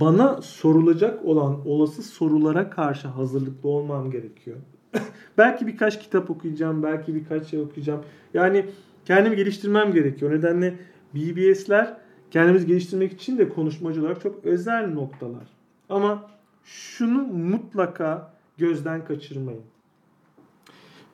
Bana 0.00 0.42
sorulacak 0.42 1.24
olan 1.24 1.68
olası 1.68 2.02
sorulara 2.02 2.70
karşı 2.70 3.08
hazırlıklı 3.08 3.68
olmam 3.68 4.10
gerekiyor. 4.10 4.56
belki 5.38 5.66
birkaç 5.66 6.00
kitap 6.00 6.30
okuyacağım, 6.30 6.82
belki 6.82 7.14
birkaç 7.14 7.46
şey 7.46 7.60
okuyacağım. 7.60 8.00
Yani 8.34 8.66
kendimi 9.04 9.36
geliştirmem 9.36 9.92
gerekiyor. 9.92 10.32
Nedenle 10.32 10.74
BBS'ler 11.14 11.96
kendimizi 12.30 12.66
geliştirmek 12.66 13.12
için 13.12 13.38
de 13.38 13.48
konuşmacı 13.48 14.00
olarak 14.00 14.20
çok 14.22 14.44
özel 14.44 14.92
noktalar. 14.92 15.48
Ama 15.88 16.30
şunu 16.64 17.22
mutlaka 17.22 18.34
gözden 18.58 19.04
kaçırmayın. 19.04 19.62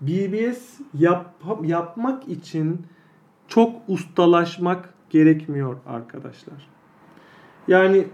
BBS 0.01 0.81
yap, 0.95 1.35
yapmak 1.63 2.29
için 2.29 2.87
çok 3.49 3.83
ustalaşmak 3.89 4.95
gerekmiyor 5.11 5.77
arkadaşlar. 5.87 6.69
Yani 7.69 8.07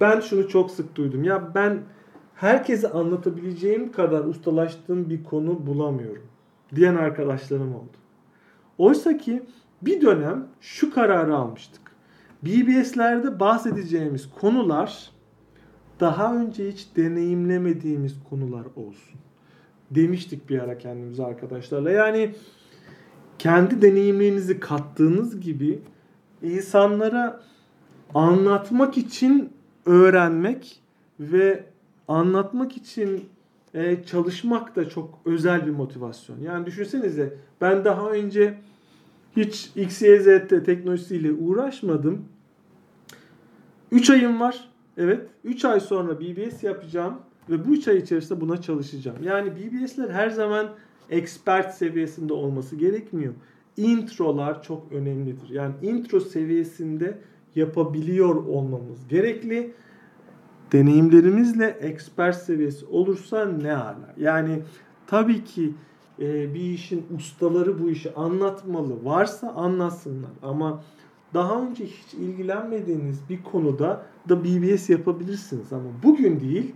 ben 0.00 0.20
şunu 0.20 0.48
çok 0.48 0.70
sık 0.70 0.96
duydum. 0.96 1.24
Ya 1.24 1.54
ben 1.54 1.82
herkese 2.34 2.90
anlatabileceğim 2.90 3.92
kadar 3.92 4.24
ustalaştığım 4.24 5.10
bir 5.10 5.24
konu 5.24 5.66
bulamıyorum 5.66 6.26
diyen 6.74 6.94
arkadaşlarım 6.94 7.74
oldu. 7.74 8.01
Oysa 8.78 9.16
ki 9.16 9.42
bir 9.82 10.00
dönem 10.00 10.46
şu 10.60 10.94
kararı 10.94 11.36
almıştık. 11.36 11.82
BBS'lerde 12.42 13.40
bahsedeceğimiz 13.40 14.30
konular 14.40 15.10
daha 16.00 16.36
önce 16.36 16.68
hiç 16.70 16.86
deneyimlemediğimiz 16.96 18.16
konular 18.30 18.64
olsun. 18.76 19.20
Demiştik 19.90 20.50
bir 20.50 20.58
ara 20.58 20.78
kendimize 20.78 21.24
arkadaşlarla. 21.24 21.90
Yani 21.90 22.34
kendi 23.38 23.82
deneyimlerinizi 23.82 24.60
kattığınız 24.60 25.40
gibi 25.40 25.82
insanlara 26.42 27.40
anlatmak 28.14 28.98
için 28.98 29.52
öğrenmek 29.86 30.80
ve 31.20 31.64
anlatmak 32.08 32.76
için 32.76 33.28
e, 33.74 34.04
çalışmak 34.04 34.76
da 34.76 34.88
çok 34.88 35.18
özel 35.24 35.66
bir 35.66 35.70
motivasyon. 35.70 36.40
Yani 36.40 36.66
düşünsenize 36.66 37.34
ben 37.60 37.84
daha 37.84 38.10
önce 38.10 38.54
hiç 39.36 39.70
XYZ 39.76 40.24
teknolojisiyle 40.48 41.32
uğraşmadım. 41.32 42.24
3 43.90 44.10
ayım 44.10 44.40
var. 44.40 44.68
Evet. 44.96 45.26
3 45.44 45.64
ay 45.64 45.80
sonra 45.80 46.20
BBS 46.20 46.62
yapacağım 46.62 47.14
ve 47.50 47.68
bu 47.68 47.72
3 47.72 47.88
ay 47.88 47.96
içerisinde 47.96 48.40
buna 48.40 48.60
çalışacağım. 48.60 49.16
Yani 49.22 49.50
BBS'ler 49.56 50.08
her 50.08 50.30
zaman 50.30 50.70
expert 51.10 51.74
seviyesinde 51.74 52.32
olması 52.32 52.76
gerekmiyor. 52.76 53.34
Introlar 53.76 54.62
çok 54.62 54.92
önemlidir. 54.92 55.48
Yani 55.50 55.74
intro 55.82 56.20
seviyesinde 56.20 57.18
yapabiliyor 57.54 58.34
olmamız 58.34 59.08
gerekli. 59.08 59.72
Deneyimlerimizle 60.72 61.66
expert 61.80 62.36
seviyesi 62.36 62.86
olursa 62.86 63.44
ne 63.44 63.76
ala. 63.76 64.14
Yani 64.16 64.62
tabii 65.06 65.44
ki 65.44 65.74
e, 66.18 66.54
bir 66.54 66.60
işin 66.60 67.06
ustaları 67.16 67.82
bu 67.82 67.90
işi 67.90 68.14
anlatmalı. 68.14 69.04
Varsa 69.04 69.50
anlatsınlar. 69.50 70.30
Ama 70.42 70.82
daha 71.34 71.62
önce 71.62 71.84
hiç 71.86 72.14
ilgilenmediğiniz 72.14 73.20
bir 73.30 73.42
konuda 73.42 74.02
da 74.28 74.44
BBS 74.44 74.90
yapabilirsiniz. 74.90 75.72
Ama 75.72 75.88
bugün 76.02 76.40
değil 76.40 76.74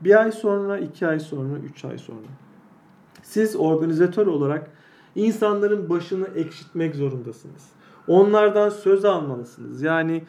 bir 0.00 0.20
ay 0.20 0.32
sonra, 0.32 0.78
iki 0.78 1.06
ay 1.06 1.20
sonra, 1.20 1.58
üç 1.58 1.84
ay 1.84 1.98
sonra. 1.98 2.26
Siz 3.22 3.56
organizatör 3.56 4.26
olarak 4.26 4.70
insanların 5.14 5.88
başını 5.88 6.26
ekşitmek 6.26 6.94
zorundasınız. 6.94 7.68
Onlardan 8.08 8.68
söz 8.68 9.04
almalısınız. 9.04 9.82
Yani 9.82 10.22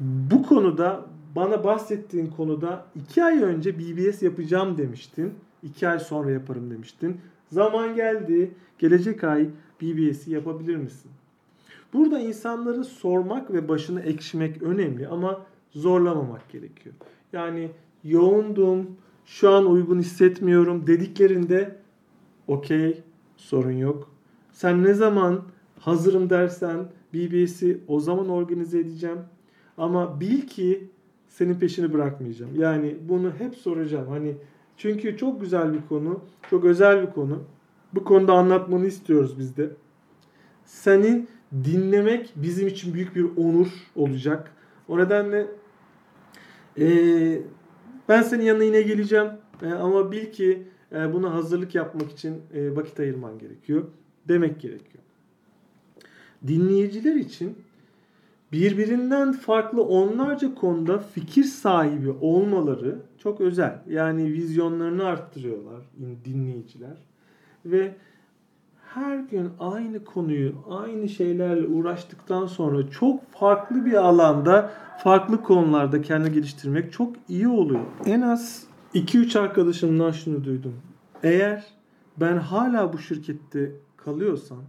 bu 0.00 0.42
konuda 0.42 1.00
bana 1.36 1.64
bahsettiğin 1.64 2.26
konuda 2.26 2.86
iki 2.94 3.24
ay 3.24 3.42
önce 3.42 3.78
BBS 3.78 4.22
yapacağım 4.22 4.78
demiştin. 4.78 5.34
iki 5.62 5.88
ay 5.88 5.98
sonra 5.98 6.30
yaparım 6.30 6.70
demiştin. 6.70 7.20
Zaman 7.52 7.94
geldi. 7.94 8.50
Gelecek 8.78 9.24
ay 9.24 9.48
BBS'i 9.82 10.30
yapabilir 10.30 10.76
misin? 10.76 11.10
Burada 11.92 12.18
insanları 12.20 12.84
sormak 12.84 13.52
ve 13.52 13.68
başını 13.68 14.00
ekşimek 14.00 14.62
önemli 14.62 15.08
ama 15.08 15.40
zorlamamak 15.70 16.48
gerekiyor. 16.48 16.94
Yani 17.32 17.70
yoğundum, 18.04 18.86
şu 19.26 19.50
an 19.50 19.70
uygun 19.70 19.98
hissetmiyorum 19.98 20.86
dediklerinde 20.86 21.76
okey 22.48 23.02
sorun 23.36 23.72
yok. 23.72 24.10
Sen 24.52 24.82
ne 24.82 24.94
zaman 24.94 25.42
hazırım 25.80 26.30
dersen 26.30 26.88
BBS'i 27.14 27.80
o 27.88 28.00
zaman 28.00 28.28
organize 28.28 28.78
edeceğim. 28.78 29.18
Ama 29.78 30.20
bil 30.20 30.40
ki 30.40 30.88
senin 31.38 31.54
peşini 31.54 31.92
bırakmayacağım. 31.92 32.60
Yani 32.60 32.96
bunu 33.08 33.32
hep 33.38 33.54
soracağım. 33.54 34.08
Hani 34.08 34.34
Çünkü 34.76 35.16
çok 35.16 35.40
güzel 35.40 35.72
bir 35.72 35.80
konu, 35.88 36.20
çok 36.50 36.64
özel 36.64 37.02
bir 37.02 37.12
konu. 37.12 37.42
Bu 37.94 38.04
konuda 38.04 38.32
anlatmanı 38.32 38.86
istiyoruz 38.86 39.38
biz 39.38 39.56
de. 39.56 39.70
Senin 40.64 41.28
dinlemek 41.64 42.32
bizim 42.36 42.66
için 42.66 42.94
büyük 42.94 43.16
bir 43.16 43.26
onur 43.36 43.68
olacak. 43.96 44.52
O 44.88 44.98
nedenle 44.98 45.46
e, 46.78 46.86
ben 48.08 48.22
senin 48.22 48.44
yanına 48.44 48.64
yine 48.64 48.82
geleceğim. 48.82 49.28
E, 49.62 49.66
ama 49.66 50.12
bil 50.12 50.32
ki 50.32 50.62
e, 50.92 51.12
buna 51.12 51.34
hazırlık 51.34 51.74
yapmak 51.74 52.10
için 52.10 52.42
e, 52.54 52.76
vakit 52.76 53.00
ayırman 53.00 53.38
gerekiyor. 53.38 53.84
Demek 54.28 54.60
gerekiyor. 54.60 55.04
Dinleyiciler 56.46 57.14
için 57.14 57.58
birbirinden 58.52 59.32
farklı 59.32 59.82
onlarca 59.82 60.54
konuda 60.54 60.98
fikir 60.98 61.44
sahibi 61.44 62.10
olmaları 62.10 62.98
çok 63.18 63.40
özel. 63.40 63.82
Yani 63.88 64.24
vizyonlarını 64.24 65.04
arttırıyorlar 65.04 65.82
dinleyiciler. 66.24 66.96
Ve 67.64 67.94
her 68.94 69.18
gün 69.18 69.50
aynı 69.60 70.04
konuyu, 70.04 70.52
aynı 70.70 71.08
şeylerle 71.08 71.66
uğraştıktan 71.66 72.46
sonra 72.46 72.90
çok 72.90 73.32
farklı 73.32 73.84
bir 73.84 73.92
alanda, 73.92 74.70
farklı 74.98 75.42
konularda 75.42 76.02
kendini 76.02 76.32
geliştirmek 76.32 76.92
çok 76.92 77.16
iyi 77.28 77.48
oluyor. 77.48 77.84
En 78.06 78.20
az 78.20 78.66
2-3 78.94 79.38
arkadaşımdan 79.38 80.10
şunu 80.10 80.44
duydum. 80.44 80.74
Eğer 81.22 81.64
ben 82.16 82.36
hala 82.36 82.92
bu 82.92 82.98
şirkette 82.98 83.72
kalıyorsam 83.96 84.62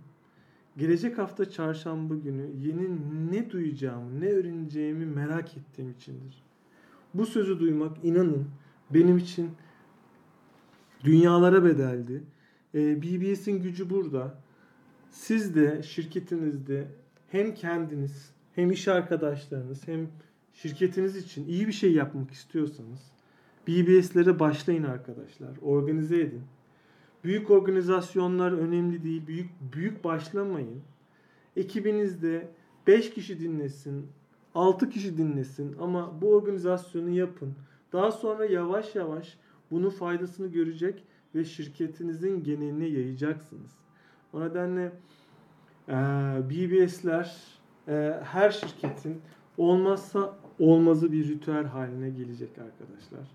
gelecek 0.78 1.18
hafta 1.18 1.50
çarşamba 1.50 2.16
günü 2.16 2.50
yeni 2.58 2.90
ne 3.32 3.52
duyacağımı, 3.52 4.22
ne 4.22 4.30
öğreneceğimi 4.30 5.06
merak 5.06 5.58
ettiğim 5.58 5.92
içindir. 5.92 6.44
Bu 7.14 7.26
sözü 7.26 7.60
duymak 7.60 7.98
inanın 8.04 8.48
benim 8.90 9.18
için 9.18 9.52
dünyalara 11.04 11.64
bedeldi. 11.64 12.24
Ee, 12.76 13.02
BBS'in 13.02 13.62
gücü 13.62 13.90
burada. 13.90 14.42
Siz 15.12 15.56
de 15.56 15.84
şirketinizde 15.84 16.88
hem 17.28 17.54
kendiniz 17.54 18.32
hem 18.56 18.72
iş 18.72 18.88
arkadaşlarınız 18.88 19.88
hem 19.88 20.08
şirketiniz 20.54 21.16
için 21.16 21.48
iyi 21.48 21.68
bir 21.68 21.72
şey 21.72 21.94
yapmak 21.94 22.32
istiyorsanız 22.32 23.12
BBS'lere 23.68 24.40
başlayın 24.40 24.84
arkadaşlar. 24.84 25.50
Organize 25.62 26.20
edin. 26.20 26.44
Büyük 27.24 27.52
organizasyonlar 27.52 28.52
önemli 28.52 29.04
değil. 29.04 29.28
Büyük 29.28 29.50
büyük 29.74 30.04
başlamayın. 30.04 30.82
Ekibinizde 31.56 32.48
5 32.88 33.14
kişi 33.14 33.40
dinlesin, 33.40 34.08
6 34.56 34.90
kişi 34.90 35.18
dinlesin 35.18 35.76
ama 35.80 36.22
bu 36.22 36.36
organizasyonu 36.36 37.10
yapın. 37.10 37.54
Daha 37.94 38.12
sonra 38.12 38.46
yavaş 38.46 38.96
yavaş 38.96 39.38
bunun 39.72 39.90
faydasını 39.90 40.48
görecek 40.48 41.04
ve 41.36 41.46
şirketinizin 41.46 42.44
geneline 42.44 42.86
yayacaksınız. 42.86 43.72
O 44.34 44.42
nedenle 44.42 44.92
e, 45.88 45.94
BBS'ler 46.50 47.38
e, 47.88 48.20
her 48.24 48.52
şirketin 48.52 49.22
olmazsa 49.58 50.38
olmazı 50.60 51.12
bir 51.12 51.28
ritüel 51.28 51.66
haline 51.66 52.10
gelecek 52.10 52.50
arkadaşlar. 52.50 53.28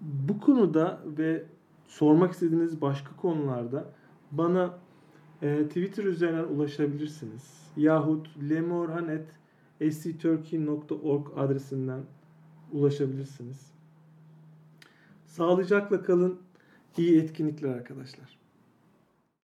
Bu 0.00 0.40
konuda 0.40 1.00
ve 1.06 1.44
sormak 1.88 2.32
istediğiniz 2.32 2.80
başka 2.80 3.16
konularda 3.16 3.92
bana 4.32 4.78
e, 5.42 5.68
Twitter 5.68 6.04
üzerinden 6.04 6.44
ulaşabilirsiniz. 6.44 7.66
Yahut 7.76 8.28
lemorhanet.scturkey.org 8.50 11.26
adresinden 11.36 12.00
ulaşabilirsiniz. 12.72 13.72
Sağlıcakla 15.26 16.02
kalın. 16.02 16.38
İyi 16.96 17.22
etkinlikler 17.22 17.68
arkadaşlar. 17.68 18.35